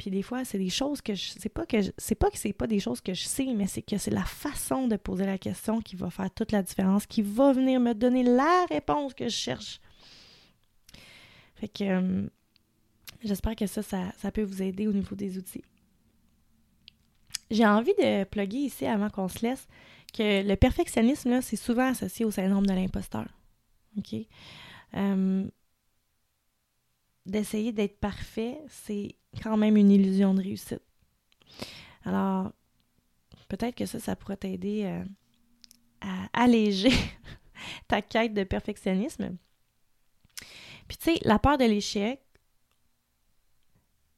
Puis 0.04 0.12
des 0.12 0.22
fois, 0.22 0.44
c'est 0.44 0.58
des 0.58 0.70
choses 0.70 1.02
que 1.02 1.14
je 1.14 1.30
sais 1.30 1.48
pas 1.48 1.66
que 1.66 1.78
c'est 1.98 2.16
pas 2.16 2.30
que 2.30 2.38
c'est 2.38 2.52
pas 2.52 2.68
des 2.68 2.82
choses 2.82 3.00
que 3.00 3.14
je 3.14 3.24
sais, 3.24 3.46
mais 3.56 3.68
c'est 3.68 3.82
que 3.82 3.98
c'est 3.98 4.12
la 4.12 4.26
façon 4.26 4.90
de 4.90 4.98
poser 4.98 5.26
la 5.26 5.38
question 5.38 5.80
qui 5.80 5.96
va 5.96 6.10
faire 6.10 6.30
toute 6.30 6.52
la 6.52 6.62
différence, 6.62 7.06
qui 7.08 7.22
va 7.22 7.54
venir 7.54 7.80
me 7.80 7.94
donner 7.94 8.24
la 8.24 8.66
réponse 8.70 9.14
que 9.14 9.30
je 9.30 9.34
cherche. 9.34 9.80
Fait 11.56 11.70
que 11.70 11.86
euh, 11.86 12.28
j'espère 13.24 13.56
que 13.56 13.66
ça, 13.66 13.82
ça, 13.82 14.32
peut 14.34 14.44
vous 14.44 14.62
aider 14.62 14.88
au 14.88 14.92
niveau 14.92 15.16
des 15.16 15.38
outils. 15.38 15.64
J'ai 17.50 17.66
envie 17.66 17.94
de 17.98 18.26
plugger 18.26 18.58
ici 18.58 18.86
avant 18.86 19.10
qu'on 19.10 19.30
se 19.30 19.40
laisse 19.42 19.70
que 20.14 20.46
le 20.46 20.56
perfectionnisme, 20.58 21.42
c'est 21.42 21.56
souvent 21.56 21.88
associé 21.88 22.26
au 22.26 22.32
syndrome 22.32 22.66
de 22.66 22.74
l'imposteur. 22.74 23.30
OK? 23.98 24.16
Euh, 24.96 25.48
d'essayer 27.26 27.72
d'être 27.72 28.00
parfait, 28.00 28.60
c'est 28.68 29.16
quand 29.42 29.58
même 29.58 29.78
une 29.78 29.92
illusion 29.92 30.34
de 30.34 30.42
réussite. 30.42 30.82
Alors, 32.06 32.52
peut-être 33.48 33.76
que 33.76 33.86
ça, 33.86 34.00
ça 34.00 34.16
pourrait 34.16 34.38
t'aider 34.38 34.84
euh, 34.86 35.04
à 36.02 36.44
alléger 36.44 36.92
ta 37.88 38.02
quête 38.02 38.34
de 38.34 38.44
perfectionnisme. 38.44 39.38
Puis 40.88 40.98
tu 40.98 41.14
sais, 41.14 41.20
la 41.24 41.40
peur 41.40 41.58
de 41.58 41.66
l'échec, 41.66 42.20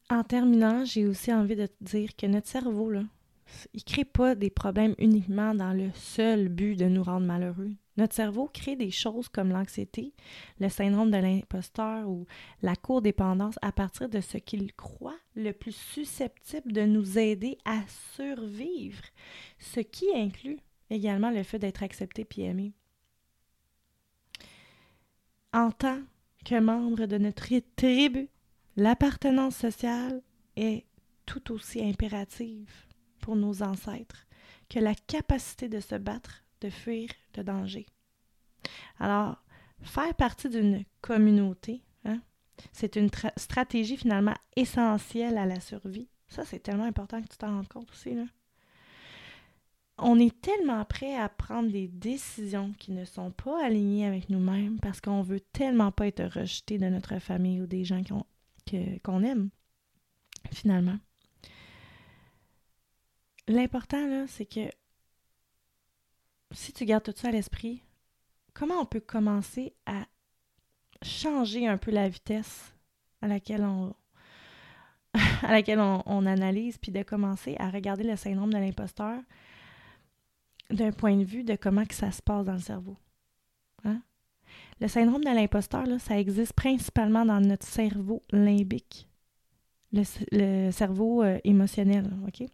en 0.09 0.23
terminant, 0.23 0.85
j'ai 0.85 1.05
aussi 1.05 1.33
envie 1.33 1.55
de 1.55 1.65
te 1.67 1.83
dire 1.83 2.15
que 2.15 2.27
notre 2.27 2.47
cerveau, 2.47 2.91
il 2.93 2.99
ne 2.99 3.81
crée 3.85 4.05
pas 4.05 4.35
des 4.35 4.49
problèmes 4.49 4.95
uniquement 4.97 5.53
dans 5.53 5.73
le 5.73 5.91
seul 5.93 6.47
but 6.49 6.75
de 6.75 6.85
nous 6.85 7.03
rendre 7.03 7.25
malheureux. 7.25 7.71
Notre 7.97 8.15
cerveau 8.15 8.49
crée 8.53 8.75
des 8.75 8.91
choses 8.91 9.29
comme 9.29 9.51
l'anxiété, 9.51 10.13
le 10.59 10.67
syndrome 10.69 11.11
de 11.11 11.17
l'imposteur 11.17 12.09
ou 12.09 12.25
la 12.61 12.75
codépendance 12.75 13.55
à 13.61 13.71
partir 13.71 14.09
de 14.09 14.19
ce 14.19 14.37
qu'il 14.37 14.73
croit 14.73 15.17
le 15.35 15.51
plus 15.51 15.75
susceptible 15.75 16.73
de 16.73 16.81
nous 16.81 17.17
aider 17.17 17.57
à 17.63 17.81
survivre, 18.15 19.03
ce 19.59 19.79
qui 19.79 20.07
inclut 20.13 20.59
également 20.89 21.31
le 21.31 21.43
fait 21.43 21.59
d'être 21.59 21.83
accepté 21.83 22.25
puis 22.25 22.41
aimé. 22.41 22.73
En 25.53 25.71
tant 25.71 26.01
que 26.43 26.59
membre 26.59 27.05
de 27.05 27.17
notre 27.17 27.47
tribu, 27.75 28.27
l'appartenance 28.75 29.55
sociale 29.55 30.21
est 30.57 30.85
tout 31.25 31.53
aussi 31.53 31.81
impérative 31.81 32.71
pour 33.21 33.35
nos 33.35 33.63
ancêtres 33.63 34.27
que 34.69 34.79
la 34.79 34.95
capacité 34.95 35.69
de 35.69 35.79
se 35.79 35.95
battre, 35.95 36.44
de 36.65 36.69
fuir 36.69 37.09
le 37.37 37.43
danger. 37.43 37.85
Alors, 38.99 39.37
faire 39.81 40.15
partie 40.15 40.49
d'une 40.49 40.83
communauté, 41.01 41.83
hein, 42.05 42.19
c'est 42.71 42.95
une 42.95 43.09
stratégie 43.37 43.97
finalement 43.97 44.35
essentielle 44.55 45.37
à 45.37 45.45
la 45.45 45.59
survie. 45.59 46.09
Ça, 46.27 46.43
c'est 46.43 46.59
tellement 46.59 46.85
important 46.85 47.21
que 47.21 47.27
tu 47.27 47.37
t'en 47.37 47.55
rendes 47.55 47.67
compte 47.67 47.91
aussi. 47.91 48.15
Là. 48.15 48.25
On 49.97 50.19
est 50.19 50.41
tellement 50.41 50.83
prêt 50.85 51.15
à 51.15 51.29
prendre 51.29 51.71
des 51.71 51.87
décisions 51.87 52.73
qui 52.79 52.91
ne 52.91 53.05
sont 53.05 53.31
pas 53.31 53.63
alignées 53.63 54.07
avec 54.07 54.29
nous-mêmes 54.29 54.79
parce 54.79 54.99
qu'on 54.99 55.21
veut 55.21 55.39
tellement 55.39 55.91
pas 55.91 56.07
être 56.07 56.25
rejeté 56.25 56.77
de 56.77 56.87
notre 56.87 57.19
famille 57.19 57.61
ou 57.61 57.67
des 57.67 57.85
gens 57.85 58.01
qu'on 59.03 59.23
aime, 59.23 59.49
finalement. 60.51 60.97
L'important, 63.47 64.07
là, 64.07 64.25
c'est 64.27 64.47
que 64.47 64.67
si 66.51 66.73
tu 66.73 66.85
gardes 66.85 67.03
tout 67.03 67.13
ça 67.15 67.29
à 67.29 67.31
l'esprit, 67.31 67.81
comment 68.53 68.75
on 68.75 68.85
peut 68.85 68.99
commencer 68.99 69.73
à 69.85 70.05
changer 71.01 71.67
un 71.67 71.77
peu 71.77 71.91
la 71.91 72.09
vitesse 72.09 72.73
à 73.21 73.27
laquelle 73.27 73.63
on 73.63 73.95
laquelle 75.43 75.79
on, 75.79 76.25
analyse, 76.25 76.77
puis 76.77 76.91
de 76.91 77.03
commencer 77.03 77.55
à 77.59 77.69
regarder 77.69 78.03
le 78.03 78.15
syndrome 78.15 78.51
de 78.51 78.57
l'imposteur 78.57 79.19
d'un 80.69 80.91
point 80.91 81.15
de 81.15 81.23
vue 81.23 81.43
de 81.43 81.55
comment 81.55 81.83
ça 81.89 82.11
se 82.11 82.21
passe 82.21 82.45
dans 82.45 82.53
le 82.53 82.59
cerveau. 82.59 82.97
Hein? 83.83 84.01
Le 84.81 84.87
syndrome 84.87 85.23
de 85.23 85.29
l'imposteur, 85.29 85.85
ça 85.99 86.19
existe 86.19 86.53
principalement 86.53 87.25
dans 87.25 87.39
notre 87.39 87.65
cerveau 87.65 88.23
limbique, 88.31 89.07
le, 89.93 90.71
cerveau 90.71 91.23
euh, 91.23 91.39
émotionnel, 91.43 92.11
OK? 92.27 92.47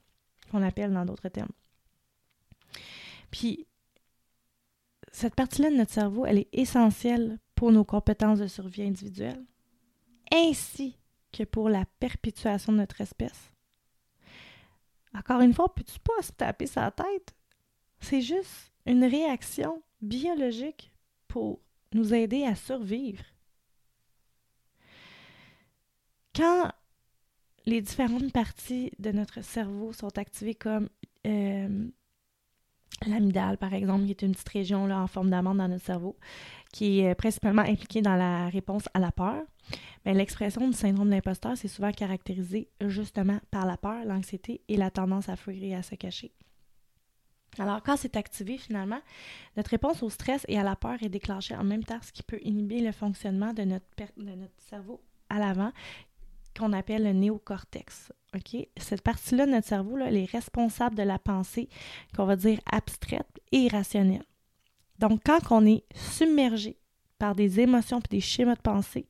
qu'on 0.51 0.62
appelle 0.62 0.91
dans 0.93 1.06
d'autres 1.06 1.30
termes. 1.30 1.51
Puis, 3.32 3.65
cette 5.12 5.36
partie-là 5.36 5.69
de 5.69 5.76
notre 5.76 5.91
cerveau, 5.91 6.26
elle 6.26 6.39
est 6.39 6.50
essentielle 6.54 7.39
pour 7.56 7.71
nos 7.71 7.84
compétences 7.84 8.39
de 8.39 8.47
survie 8.47 8.84
individuelle, 8.84 9.43
ainsi 10.34 10.97
que 11.32 11.43
pour 11.43 11.69
la 11.69 11.86
perpétuation 12.00 12.71
de 12.71 12.78
notre 12.78 13.02
espèce. 13.02 13.52
Encore 15.13 15.41
une 15.41 15.54
fois, 15.54 15.74
peux-tu 15.74 16.00
pas 16.00 16.21
se 16.21 16.32
taper 16.32 16.67
sa 16.67 16.89
tête? 16.91 17.36
C'est 18.00 18.21
juste 18.21 18.71
une 18.86 19.04
réaction 19.04 19.84
biologique 20.02 20.93
pour 21.28 21.60
nous 21.93 22.13
aider 22.13 22.45
à 22.45 22.56
survivre. 22.56 23.24
Quand 26.34 26.71
les 27.65 27.82
différentes 27.82 28.32
parties 28.32 28.91
de 29.00 29.12
notre 29.12 29.43
cerveau 29.43 29.93
sont 29.93 30.17
activées 30.17 30.56
comme 30.56 30.89
euh, 31.28 31.88
l'amygdale, 33.06 33.58
par 33.58 33.73
exemple, 33.73 34.06
qui 34.06 34.12
est 34.12 34.21
une 34.21 34.34
petite 34.34 34.49
région 34.49 34.89
en 34.89 35.08
forme 35.08 35.30
d'amande 35.30 35.58
dans 35.58 35.67
notre 35.67 35.86
cerveau, 35.86 36.17
qui 36.71 36.99
est 36.99 37.12
euh, 37.12 37.15
principalement 37.15 37.63
impliquée 37.63 38.01
dans 38.01 38.15
la 38.15 38.47
réponse 38.49 38.84
à 38.93 38.99
la 38.99 39.12
peur. 39.12 39.43
Mais 40.06 40.13
l'expression 40.13 40.67
du 40.67 40.73
syndrome 40.73 41.10
d'imposteur, 41.10 41.58
c'est 41.58 41.67
souvent 41.67 41.91
caractérisé 41.91 42.69
justement 42.82 43.39
par 43.51 43.65
la 43.65 43.77
peur, 43.77 44.06
l'anxiété 44.06 44.62
et 44.67 44.77
la 44.77 44.91
tendance 44.91 45.30
à 45.30 45.36
fuir 45.36 45.63
et 45.63 45.75
à 45.75 45.84
se 45.84 45.95
cacher. 45.95 46.32
Alors, 47.60 47.84
quand 47.84 47.97
c'est 47.97 48.15
activé, 48.15 48.58
finalement, 48.58 49.01
notre 49.58 49.71
réponse 49.71 50.04
au 50.04 50.10
stress 50.10 50.45
et 50.47 50.58
à 50.58 50.63
la 50.63 50.75
peur 50.75 51.04
est 51.04 51.10
déclenchée 51.10 51.56
en 51.56 51.65
même 51.65 51.84
temps, 51.84 51.99
ce 52.01 52.13
qui 52.13 52.23
peut 52.23 52.39
inhiber 52.43 52.80
le 52.80 52.91
fonctionnement 52.91 53.54
de 53.54 53.63
de 53.63 54.36
notre 54.36 54.54
cerveau 54.58 55.01
à 55.30 55.39
l'avant, 55.39 55.71
qu'on 56.57 56.73
appelle 56.73 57.03
le 57.03 57.13
néocortex. 57.13 58.11
Cette 58.77 59.01
partie-là 59.01 59.45
de 59.45 59.51
notre 59.51 59.67
cerveau, 59.67 59.97
elle 59.97 60.17
est 60.17 60.31
responsable 60.31 60.95
de 60.95 61.03
la 61.03 61.19
pensée 61.19 61.69
qu'on 62.15 62.25
va 62.25 62.35
dire 62.35 62.59
abstraite 62.71 63.41
et 63.51 63.59
irrationnelle. 63.59 64.23
Donc, 64.99 65.21
quand 65.25 65.39
on 65.51 65.65
est 65.65 65.83
submergé 65.95 66.77
par 67.17 67.35
des 67.35 67.59
émotions 67.59 67.99
et 67.99 68.09
des 68.09 68.21
schémas 68.21 68.55
de 68.55 68.61
pensée, 68.61 69.07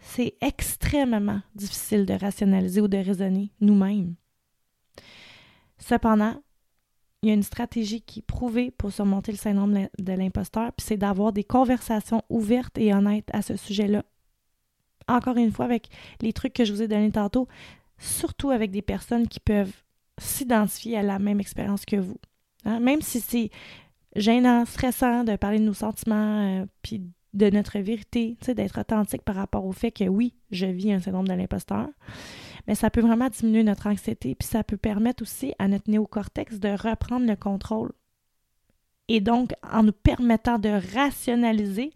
c'est 0.00 0.36
extrêmement 0.40 1.40
difficile 1.54 2.06
de 2.06 2.14
rationaliser 2.14 2.80
ou 2.80 2.88
de 2.88 2.98
raisonner 2.98 3.52
nous-mêmes. 3.60 4.14
Cependant, 5.78 6.40
il 7.22 7.28
y 7.28 7.32
a 7.32 7.34
une 7.34 7.42
stratégie 7.42 8.00
qui 8.00 8.20
est 8.20 8.22
prouvée 8.22 8.70
pour 8.70 8.92
surmonter 8.92 9.32
le 9.32 9.38
syndrome 9.38 9.88
de 9.98 10.12
l'imposteur, 10.12 10.72
puis 10.72 10.86
c'est 10.86 10.96
d'avoir 10.96 11.32
des 11.32 11.44
conversations 11.44 12.22
ouvertes 12.28 12.78
et 12.78 12.94
honnêtes 12.94 13.28
à 13.32 13.42
ce 13.42 13.56
sujet-là 13.56 14.04
encore 15.08 15.36
une 15.36 15.52
fois, 15.52 15.64
avec 15.64 15.88
les 16.20 16.32
trucs 16.32 16.52
que 16.52 16.64
je 16.64 16.72
vous 16.72 16.82
ai 16.82 16.88
donnés 16.88 17.10
tantôt, 17.10 17.48
surtout 17.98 18.50
avec 18.50 18.70
des 18.70 18.82
personnes 18.82 19.26
qui 19.26 19.40
peuvent 19.40 19.74
s'identifier 20.18 20.98
à 20.98 21.02
la 21.02 21.18
même 21.18 21.40
expérience 21.40 21.84
que 21.84 21.96
vous. 21.96 22.18
Hein. 22.64 22.80
Même 22.80 23.02
si 23.02 23.20
c'est 23.20 23.50
gênant, 24.16 24.64
stressant 24.64 25.24
de 25.24 25.36
parler 25.36 25.58
de 25.58 25.64
nos 25.64 25.74
sentiments, 25.74 26.60
euh, 26.60 26.66
puis 26.82 27.02
de 27.34 27.50
notre 27.50 27.78
vérité, 27.78 28.36
d'être 28.46 28.80
authentique 28.80 29.22
par 29.22 29.36
rapport 29.36 29.64
au 29.64 29.72
fait 29.72 29.90
que 29.90 30.04
oui, 30.04 30.34
je 30.50 30.66
vis 30.66 30.92
un 30.92 31.00
syndrome 31.00 31.28
de 31.28 31.34
l'imposteur, 31.34 31.88
mais 32.66 32.74
ça 32.74 32.90
peut 32.90 33.00
vraiment 33.00 33.28
diminuer 33.28 33.62
notre 33.62 33.86
anxiété, 33.86 34.34
puis 34.34 34.48
ça 34.48 34.64
peut 34.64 34.76
permettre 34.76 35.22
aussi 35.22 35.54
à 35.58 35.68
notre 35.68 35.90
néocortex 35.90 36.58
de 36.58 36.70
reprendre 36.70 37.26
le 37.26 37.36
contrôle 37.36 37.92
et 39.08 39.20
donc, 39.20 39.52
en 39.62 39.82
nous 39.82 39.92
permettant 39.92 40.58
de 40.58 40.68
rationaliser 40.94 41.92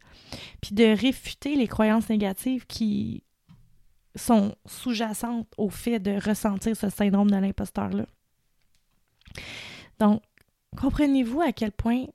puis 0.61 0.75
de 0.75 0.85
réfuter 0.85 1.57
les 1.57 1.69
croyances 1.69 2.09
négatives 2.09 2.67
qui 2.67 3.23
sont 4.17 4.55
sous-jacentes 4.67 5.53
au 5.57 5.69
fait 5.69 5.99
de 5.99 6.13
ressentir 6.27 6.77
ce 6.77 6.89
syndrome 6.89 7.31
de 7.31 7.37
l'imposteur-là. 7.37 8.07
Donc, 9.99 10.23
comprenez-vous 10.77 11.41
à 11.41 11.53
quel 11.53 11.73
point 11.73 12.07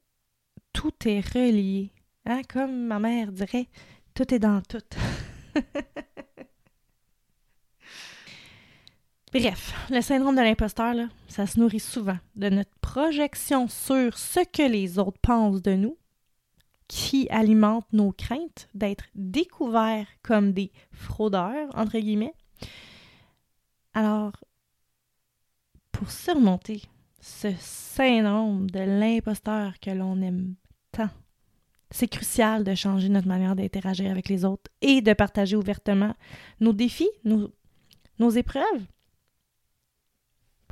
tout 0.73 0.93
est 1.05 1.21
relié. 1.33 1.91
Hein? 2.25 2.41
Comme 2.49 2.86
ma 2.88 2.99
mère 2.99 3.31
dirait, 3.31 3.67
tout 4.13 4.33
est 4.33 4.39
dans 4.39 4.62
tout. 4.62 4.83
Bref, 9.39 9.71
le 9.91 10.02
syndrome 10.02 10.36
de 10.36 10.41
l'imposteur, 10.41 10.95
ça 11.28 11.45
se 11.45 11.60
nourrit 11.60 11.80
souvent 11.80 12.17
de 12.36 12.50
notre 12.50 12.76
projection 12.82 13.67
sur 13.67 14.17
ce 14.17 14.39
que 14.39 14.67
les 14.67 14.97
autres 14.97 15.19
pensent 15.21 15.62
de 15.62 15.76
nous, 15.76 15.95
qui 16.88 17.28
alimente 17.30 17.86
nos 17.93 18.12
craintes 18.12 18.67
d'être 18.73 19.06
découverts 19.13 20.08
comme 20.23 20.54
des 20.54 20.71
fraudeurs, 20.91 21.69
entre 21.76 22.00
guillemets. 22.00 22.34
Alors, 23.93 24.32
pour 25.91 26.10
surmonter 26.10 26.82
ce 27.21 27.50
syndrome 27.60 28.67
de 28.71 28.80
l'imposteur 28.80 29.80
que 29.80 29.91
l'on 29.91 30.19
aime 30.23 30.56
tant, 30.91 31.10
c'est 31.91 32.08
crucial 32.08 32.63
de 32.63 32.73
changer 32.73 33.10
notre 33.10 33.28
manière 33.28 33.56
d'interagir 33.56 34.10
avec 34.10 34.30
les 34.30 34.45
autres 34.45 34.71
et 34.82 35.02
de 35.02 35.13
partager 35.13 35.56
ouvertement 35.56 36.15
nos 36.60 36.73
défis, 36.73 37.12
nos, 37.23 37.52
nos 38.17 38.32
épreuves 38.32 38.88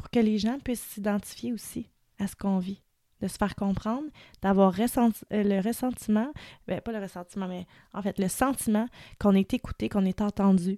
pour 0.06 0.12
que 0.12 0.20
les 0.20 0.38
gens 0.38 0.60
puissent 0.60 0.84
s'identifier 0.84 1.52
aussi 1.52 1.89
à 2.20 2.28
ce 2.28 2.36
qu'on 2.36 2.60
vit, 2.60 2.80
de 3.22 3.28
se 3.28 3.38
faire 3.38 3.56
comprendre, 3.56 4.06
d'avoir 4.39 4.80
euh, 4.80 5.10
le 5.32 5.60
ressentiment, 5.60 6.32
ben, 6.68 6.80
pas 6.80 6.91
le 6.91 7.00
ressentiment, 7.00 7.48
mais 7.48 7.65
en 7.91 8.04
fait 8.04 8.20
le 8.20 8.28
sentiment 8.28 8.88
qu'on 9.20 9.34
est 9.34 9.52
écouté, 9.56 9.89
qu'on 9.89 10.06
est 10.06 10.22
entendu, 10.22 10.78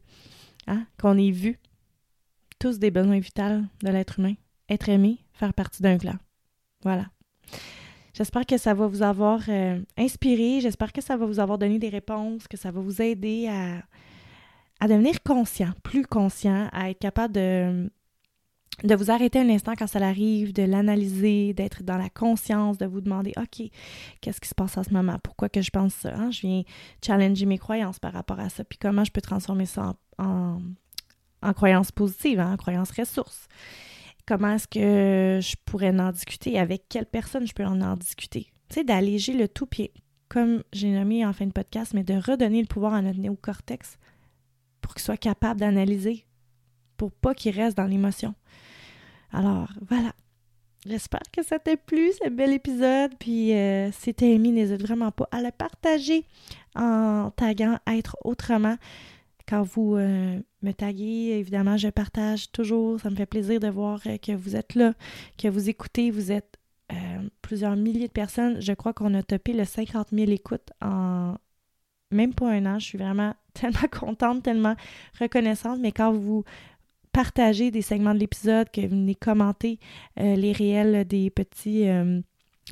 hein, 0.65 0.87
qu'on 0.97 1.17
est 1.17 1.31
vu. 1.31 1.59
Tous 2.57 2.79
des 2.79 2.89
besoins 2.89 3.19
vitaux 3.19 3.63
de 3.83 3.89
l'être 3.89 4.17
humain. 4.17 4.35
Être 4.69 4.87
aimé, 4.87 5.17
faire 5.33 5.53
partie 5.53 5.81
d'un 5.81 5.97
clan. 5.97 6.15
Voilà. 6.83 7.07
J'espère 8.13 8.45
que 8.45 8.57
ça 8.57 8.73
va 8.73 8.87
vous 8.87 9.01
avoir 9.01 9.41
euh, 9.49 9.81
inspiré, 9.97 10.61
j'espère 10.61 10.93
que 10.93 11.01
ça 11.01 11.17
va 11.17 11.25
vous 11.25 11.41
avoir 11.41 11.57
donné 11.57 11.79
des 11.79 11.89
réponses, 11.89 12.47
que 12.47 12.55
ça 12.55 12.71
va 12.71 12.79
vous 12.79 13.01
aider 13.01 13.49
à, 13.49 13.83
à 14.79 14.87
devenir 14.87 15.21
conscient, 15.21 15.73
plus 15.83 16.05
conscient, 16.05 16.69
à 16.71 16.91
être 16.91 16.99
capable 16.99 17.33
de 17.33 17.91
de 18.83 18.93
vous 18.93 19.09
arrêter 19.09 19.39
un 19.39 19.49
instant 19.49 19.73
quand 19.75 19.87
ça 19.87 19.99
arrive, 19.99 20.53
de 20.53 20.63
l'analyser, 20.63 21.53
d'être 21.53 21.83
dans 21.83 21.97
la 21.97 22.09
conscience, 22.09 22.77
de 22.77 22.85
vous 22.85 23.01
demander, 23.01 23.33
OK, 23.37 23.67
qu'est-ce 24.21 24.39
qui 24.39 24.47
se 24.47 24.55
passe 24.55 24.77
en 24.77 24.83
ce 24.83 24.91
moment? 24.91 25.17
Pourquoi 25.23 25.49
que 25.49 25.61
je 25.61 25.71
pense 25.71 25.93
ça? 25.93 26.13
Hein? 26.15 26.29
Je 26.29 26.41
viens 26.41 26.63
challenger 27.03 27.47
mes 27.47 27.57
croyances 27.57 27.99
par 27.99 28.13
rapport 28.13 28.39
à 28.39 28.49
ça. 28.49 28.63
Puis 28.63 28.77
comment 28.77 29.03
je 29.03 29.11
peux 29.11 29.21
transformer 29.21 29.65
ça 29.65 29.95
en, 30.19 30.59
en, 31.41 31.53
croyances 31.53 31.91
positives, 31.91 32.39
hein? 32.39 32.53
en 32.53 32.57
croyances 32.57 32.91
ressources? 32.91 33.47
Comment 34.27 34.53
est-ce 34.55 34.67
que 34.67 35.39
je 35.41 35.55
pourrais 35.65 35.97
en 35.99 36.11
discuter? 36.11 36.59
Avec 36.59 36.83
quelle 36.87 37.07
personne 37.07 37.47
je 37.47 37.53
peux 37.53 37.65
en, 37.65 37.81
en 37.81 37.95
discuter? 37.95 38.51
Tu 38.69 38.75
sais, 38.75 38.83
d'alléger 38.83 39.33
le 39.33 39.47
tout, 39.47 39.65
puis 39.65 39.89
comme 40.29 40.63
j'ai 40.73 40.91
nommé 40.91 41.25
en 41.25 41.33
fin 41.33 41.45
de 41.45 41.51
podcast, 41.51 41.93
mais 41.93 42.03
de 42.03 42.13
redonner 42.13 42.61
le 42.61 42.67
pouvoir 42.67 42.93
à 42.93 43.01
notre 43.01 43.19
néocortex 43.19 43.97
pour 44.81 44.93
qu'il 44.93 45.03
soit 45.03 45.17
capable 45.17 45.59
d'analyser, 45.59 46.25
pour 46.97 47.11
pas 47.11 47.33
qu'il 47.33 47.55
reste 47.55 47.77
dans 47.77 47.85
l'émotion. 47.85 48.35
Alors, 49.31 49.69
voilà. 49.89 50.13
J'espère 50.85 51.23
que 51.33 51.43
ça 51.43 51.59
t'a 51.59 51.75
plu, 51.75 52.11
ce 52.23 52.29
bel 52.29 52.53
épisode. 52.53 53.11
Puis, 53.19 53.53
euh, 53.53 53.91
si 53.91 54.13
t'as 54.13 54.27
aimé, 54.27 54.51
n'hésite 54.51 54.81
vraiment 54.81 55.11
pas 55.11 55.27
à 55.31 55.41
le 55.41 55.51
partager 55.51 56.23
en 56.75 57.31
taguant 57.35 57.77
Être 57.87 58.15
autrement. 58.23 58.77
Quand 59.49 59.63
vous 59.63 59.95
euh, 59.95 60.39
me 60.61 60.71
taguez, 60.71 61.37
évidemment, 61.39 61.75
je 61.77 61.89
partage 61.89 62.51
toujours. 62.51 62.99
Ça 63.01 63.09
me 63.09 63.15
fait 63.15 63.25
plaisir 63.25 63.59
de 63.59 63.67
voir 63.67 63.99
euh, 64.05 64.17
que 64.17 64.31
vous 64.31 64.55
êtes 64.55 64.75
là, 64.75 64.93
que 65.37 65.47
vous 65.47 65.69
écoutez. 65.69 66.11
Vous 66.11 66.31
êtes 66.31 66.57
plusieurs 67.41 67.75
milliers 67.75 68.07
de 68.07 68.13
personnes. 68.13 68.61
Je 68.61 68.71
crois 68.71 68.93
qu'on 68.93 69.13
a 69.13 69.21
topé 69.21 69.51
le 69.51 69.65
50 69.65 70.07
000 70.13 70.31
écoutes 70.31 70.71
en 70.81 71.35
même 72.11 72.33
pas 72.33 72.49
un 72.49 72.65
an. 72.65 72.79
Je 72.79 72.85
suis 72.85 72.97
vraiment 72.97 73.33
tellement 73.53 73.89
contente, 73.91 74.43
tellement 74.43 74.75
reconnaissante. 75.19 75.79
Mais 75.81 75.91
quand 75.91 76.13
vous 76.13 76.45
partager 77.11 77.71
des 77.71 77.81
segments 77.81 78.13
de 78.13 78.19
l'épisode, 78.19 78.69
que 78.71 78.81
vous 78.81 78.89
venez 78.89 79.15
commenter 79.15 79.79
euh, 80.19 80.35
les 80.35 80.51
réels 80.51 81.05
des 81.05 81.29
petits 81.29 81.87
euh, 81.87 82.21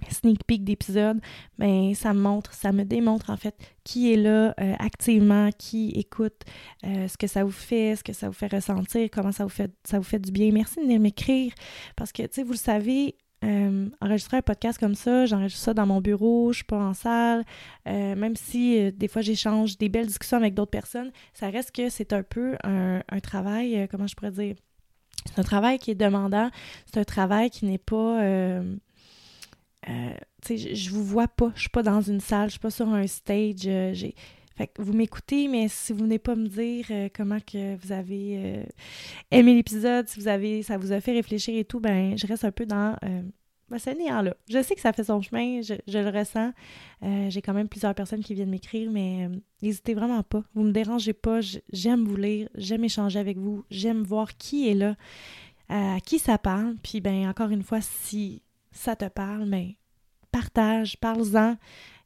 sneak 0.09 0.43
peeks 0.45 0.63
d'épisodes, 0.63 1.19
ben 1.57 1.93
ça 1.95 2.13
me 2.13 2.19
montre, 2.19 2.53
ça 2.53 2.71
me 2.71 2.83
démontre 2.83 3.29
en 3.29 3.37
fait 3.37 3.55
qui 3.83 4.11
est 4.11 4.17
là 4.17 4.53
euh, 4.59 4.73
activement, 4.79 5.49
qui 5.57 5.91
écoute, 5.91 6.43
ce 6.83 7.17
que 7.17 7.27
ça 7.27 7.43
vous 7.43 7.51
fait, 7.51 7.95
ce 7.95 8.03
que 8.03 8.13
ça 8.13 8.27
vous 8.27 8.33
fait 8.33 8.53
ressentir, 8.53 9.09
comment 9.11 9.31
ça 9.31 9.43
vous 9.43 9.49
fait, 9.49 9.71
ça 9.83 9.97
vous 9.97 10.03
fait 10.03 10.19
du 10.19 10.31
bien. 10.31 10.51
Merci 10.51 10.85
de 10.85 10.97
m'écrire 10.97 11.53
parce 11.95 12.11
que, 12.11 12.23
tu 12.23 12.29
sais, 12.33 12.43
vous 12.43 12.53
le 12.53 12.57
savez, 12.57 13.15
euh, 13.45 13.89
enregistrer 14.01 14.37
un 14.37 14.41
podcast 14.41 14.79
comme 14.79 14.95
ça, 14.95 15.25
j'enregistre 15.25 15.63
ça 15.63 15.73
dans 15.73 15.85
mon 15.85 16.01
bureau, 16.01 16.51
je 16.51 16.57
suis 16.57 16.65
pas 16.65 16.77
en 16.77 16.93
salle. 16.93 17.45
Euh, 17.87 18.15
même 18.15 18.35
si 18.35 18.79
euh, 18.79 18.91
des 18.91 19.07
fois 19.07 19.21
j'échange 19.21 19.77
des 19.77 19.89
belles 19.89 20.07
discussions 20.07 20.37
avec 20.37 20.53
d'autres 20.53 20.71
personnes, 20.71 21.11
ça 21.33 21.49
reste 21.49 21.71
que 21.71 21.89
c'est 21.89 22.13
un 22.13 22.23
peu 22.23 22.55
un, 22.63 23.01
travail, 23.21 23.87
comment 23.91 24.07
je 24.07 24.15
pourrais 24.15 24.31
dire, 24.31 24.55
c'est 25.25 25.39
un 25.39 25.43
travail 25.43 25.79
qui 25.79 25.91
est 25.91 25.95
demandant, 25.95 26.49
c'est 26.85 26.99
un 26.99 27.03
travail 27.03 27.49
qui 27.49 27.65
n'est 27.65 27.77
pas... 27.77 28.19
tu 29.85 30.57
sais, 30.57 30.75
je 30.75 30.89
vous 30.91 31.03
vois 31.03 31.27
pas, 31.27 31.51
je 31.55 31.61
suis 31.61 31.69
pas 31.69 31.83
dans 31.83 32.01
une 32.01 32.19
salle, 32.19 32.47
je 32.47 32.51
suis 32.51 32.59
pas 32.59 32.71
sur 32.71 32.87
un 32.89 33.07
stage. 33.07 33.67
Fait 34.55 34.67
que 34.67 34.81
vous 34.81 34.93
m'écoutez, 34.93 35.47
mais 35.47 35.67
si 35.67 35.91
vous 35.91 35.99
venez 35.99 36.19
pas 36.19 36.35
me 36.35 36.47
dire 36.47 36.85
comment 37.13 37.39
que 37.39 37.75
vous 37.75 37.91
avez 37.91 38.65
aimé 39.29 39.53
l'épisode, 39.53 40.07
si 40.07 40.19
vous 40.19 40.29
avez 40.29 40.63
ça 40.63 40.77
vous 40.77 40.93
a 40.93 41.01
fait 41.01 41.11
réfléchir 41.11 41.57
et 41.57 41.65
tout, 41.65 41.81
ben 41.81 42.17
je 42.17 42.25
reste 42.25 42.45
un 42.45 42.51
peu 42.51 42.65
dans 42.65 42.95
ben, 43.69 43.79
ce 43.79 43.89
néant-là. 43.89 44.35
Je 44.47 44.61
sais 44.61 44.75
que 44.75 44.81
ça 44.81 44.93
fait 44.93 45.05
son 45.05 45.21
chemin, 45.21 45.61
je, 45.61 45.73
le 45.87 46.09
ressens. 46.09 46.51
Euh, 47.03 47.29
j'ai 47.29 47.41
quand 47.41 47.53
même 47.53 47.67
plusieurs 47.67 47.95
personnes 47.95 48.23
qui 48.23 48.35
viennent 48.35 48.49
m'écrire, 48.49 48.91
mais 48.91 49.25
euh, 49.25 49.35
n'hésitez 49.63 49.95
vraiment 49.95 50.21
pas. 50.21 50.43
Vous 50.53 50.63
me 50.63 50.71
dérangez 50.71 51.13
pas. 51.13 51.39
J'aime 51.71 52.05
vous 52.05 52.15
lire, 52.15 52.47
j'aime 52.55 52.83
échanger 52.83 53.17
avec 53.17 53.37
vous, 53.37 53.65
j'aime 53.71 54.03
voir 54.03 54.37
qui 54.37 54.69
est 54.69 54.75
là, 54.75 54.95
à 55.69 55.99
qui 55.99 56.19
ça 56.19 56.37
parle. 56.37 56.75
Puis, 56.83 57.01
ben 57.01 57.27
encore 57.27 57.49
une 57.49 57.63
fois, 57.63 57.81
si 57.81 58.43
ça 58.71 58.95
te 58.95 59.07
parle, 59.07 59.49
ben 59.49 59.71
partage, 60.31 60.97
parle-en 60.99 61.55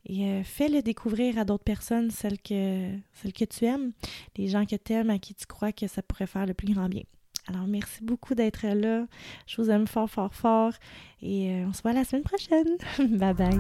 et 0.06 0.26
euh, 0.26 0.44
fais-le 0.44 0.82
découvrir 0.82 1.38
à 1.38 1.46
d'autres 1.46 1.64
personnes, 1.64 2.12
celles 2.12 2.40
que, 2.40 2.92
celles 3.14 3.34
que 3.34 3.46
tu 3.46 3.66
aimes, 3.66 3.92
les 4.38 4.48
gens 4.48 4.66
que 4.66 4.76
tu 4.76 4.94
aimes, 4.94 5.10
à 5.10 5.20
qui 5.20 5.36
tu 5.36 5.46
crois 5.46 5.72
que 5.72 5.88
ça 5.88 6.02
pourrait 6.02 6.28
faire 6.28 6.46
le 6.46 6.54
plus 6.54 6.74
grand 6.74 6.90
bien. 6.90 7.04
Alors, 7.48 7.66
merci 7.68 8.04
beaucoup 8.04 8.36
d'être 8.36 8.66
là. 8.68 9.08
Je 9.48 9.62
vous 9.62 9.70
aime 9.72 9.88
fort, 9.88 10.10
fort, 10.10 10.34
fort. 10.34 10.74
Et 11.22 11.52
euh, 11.52 11.66
on 11.68 11.74
se 11.74 11.82
voit 11.82 11.94
la 11.94 12.04
semaine 12.04 12.24
prochaine. 12.24 12.78
bye 13.18 13.34
bye. 13.34 13.60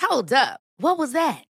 Hold 0.00 0.32
up. 0.32 0.60
What 0.78 0.98
was 0.98 1.12
that? 1.12 1.49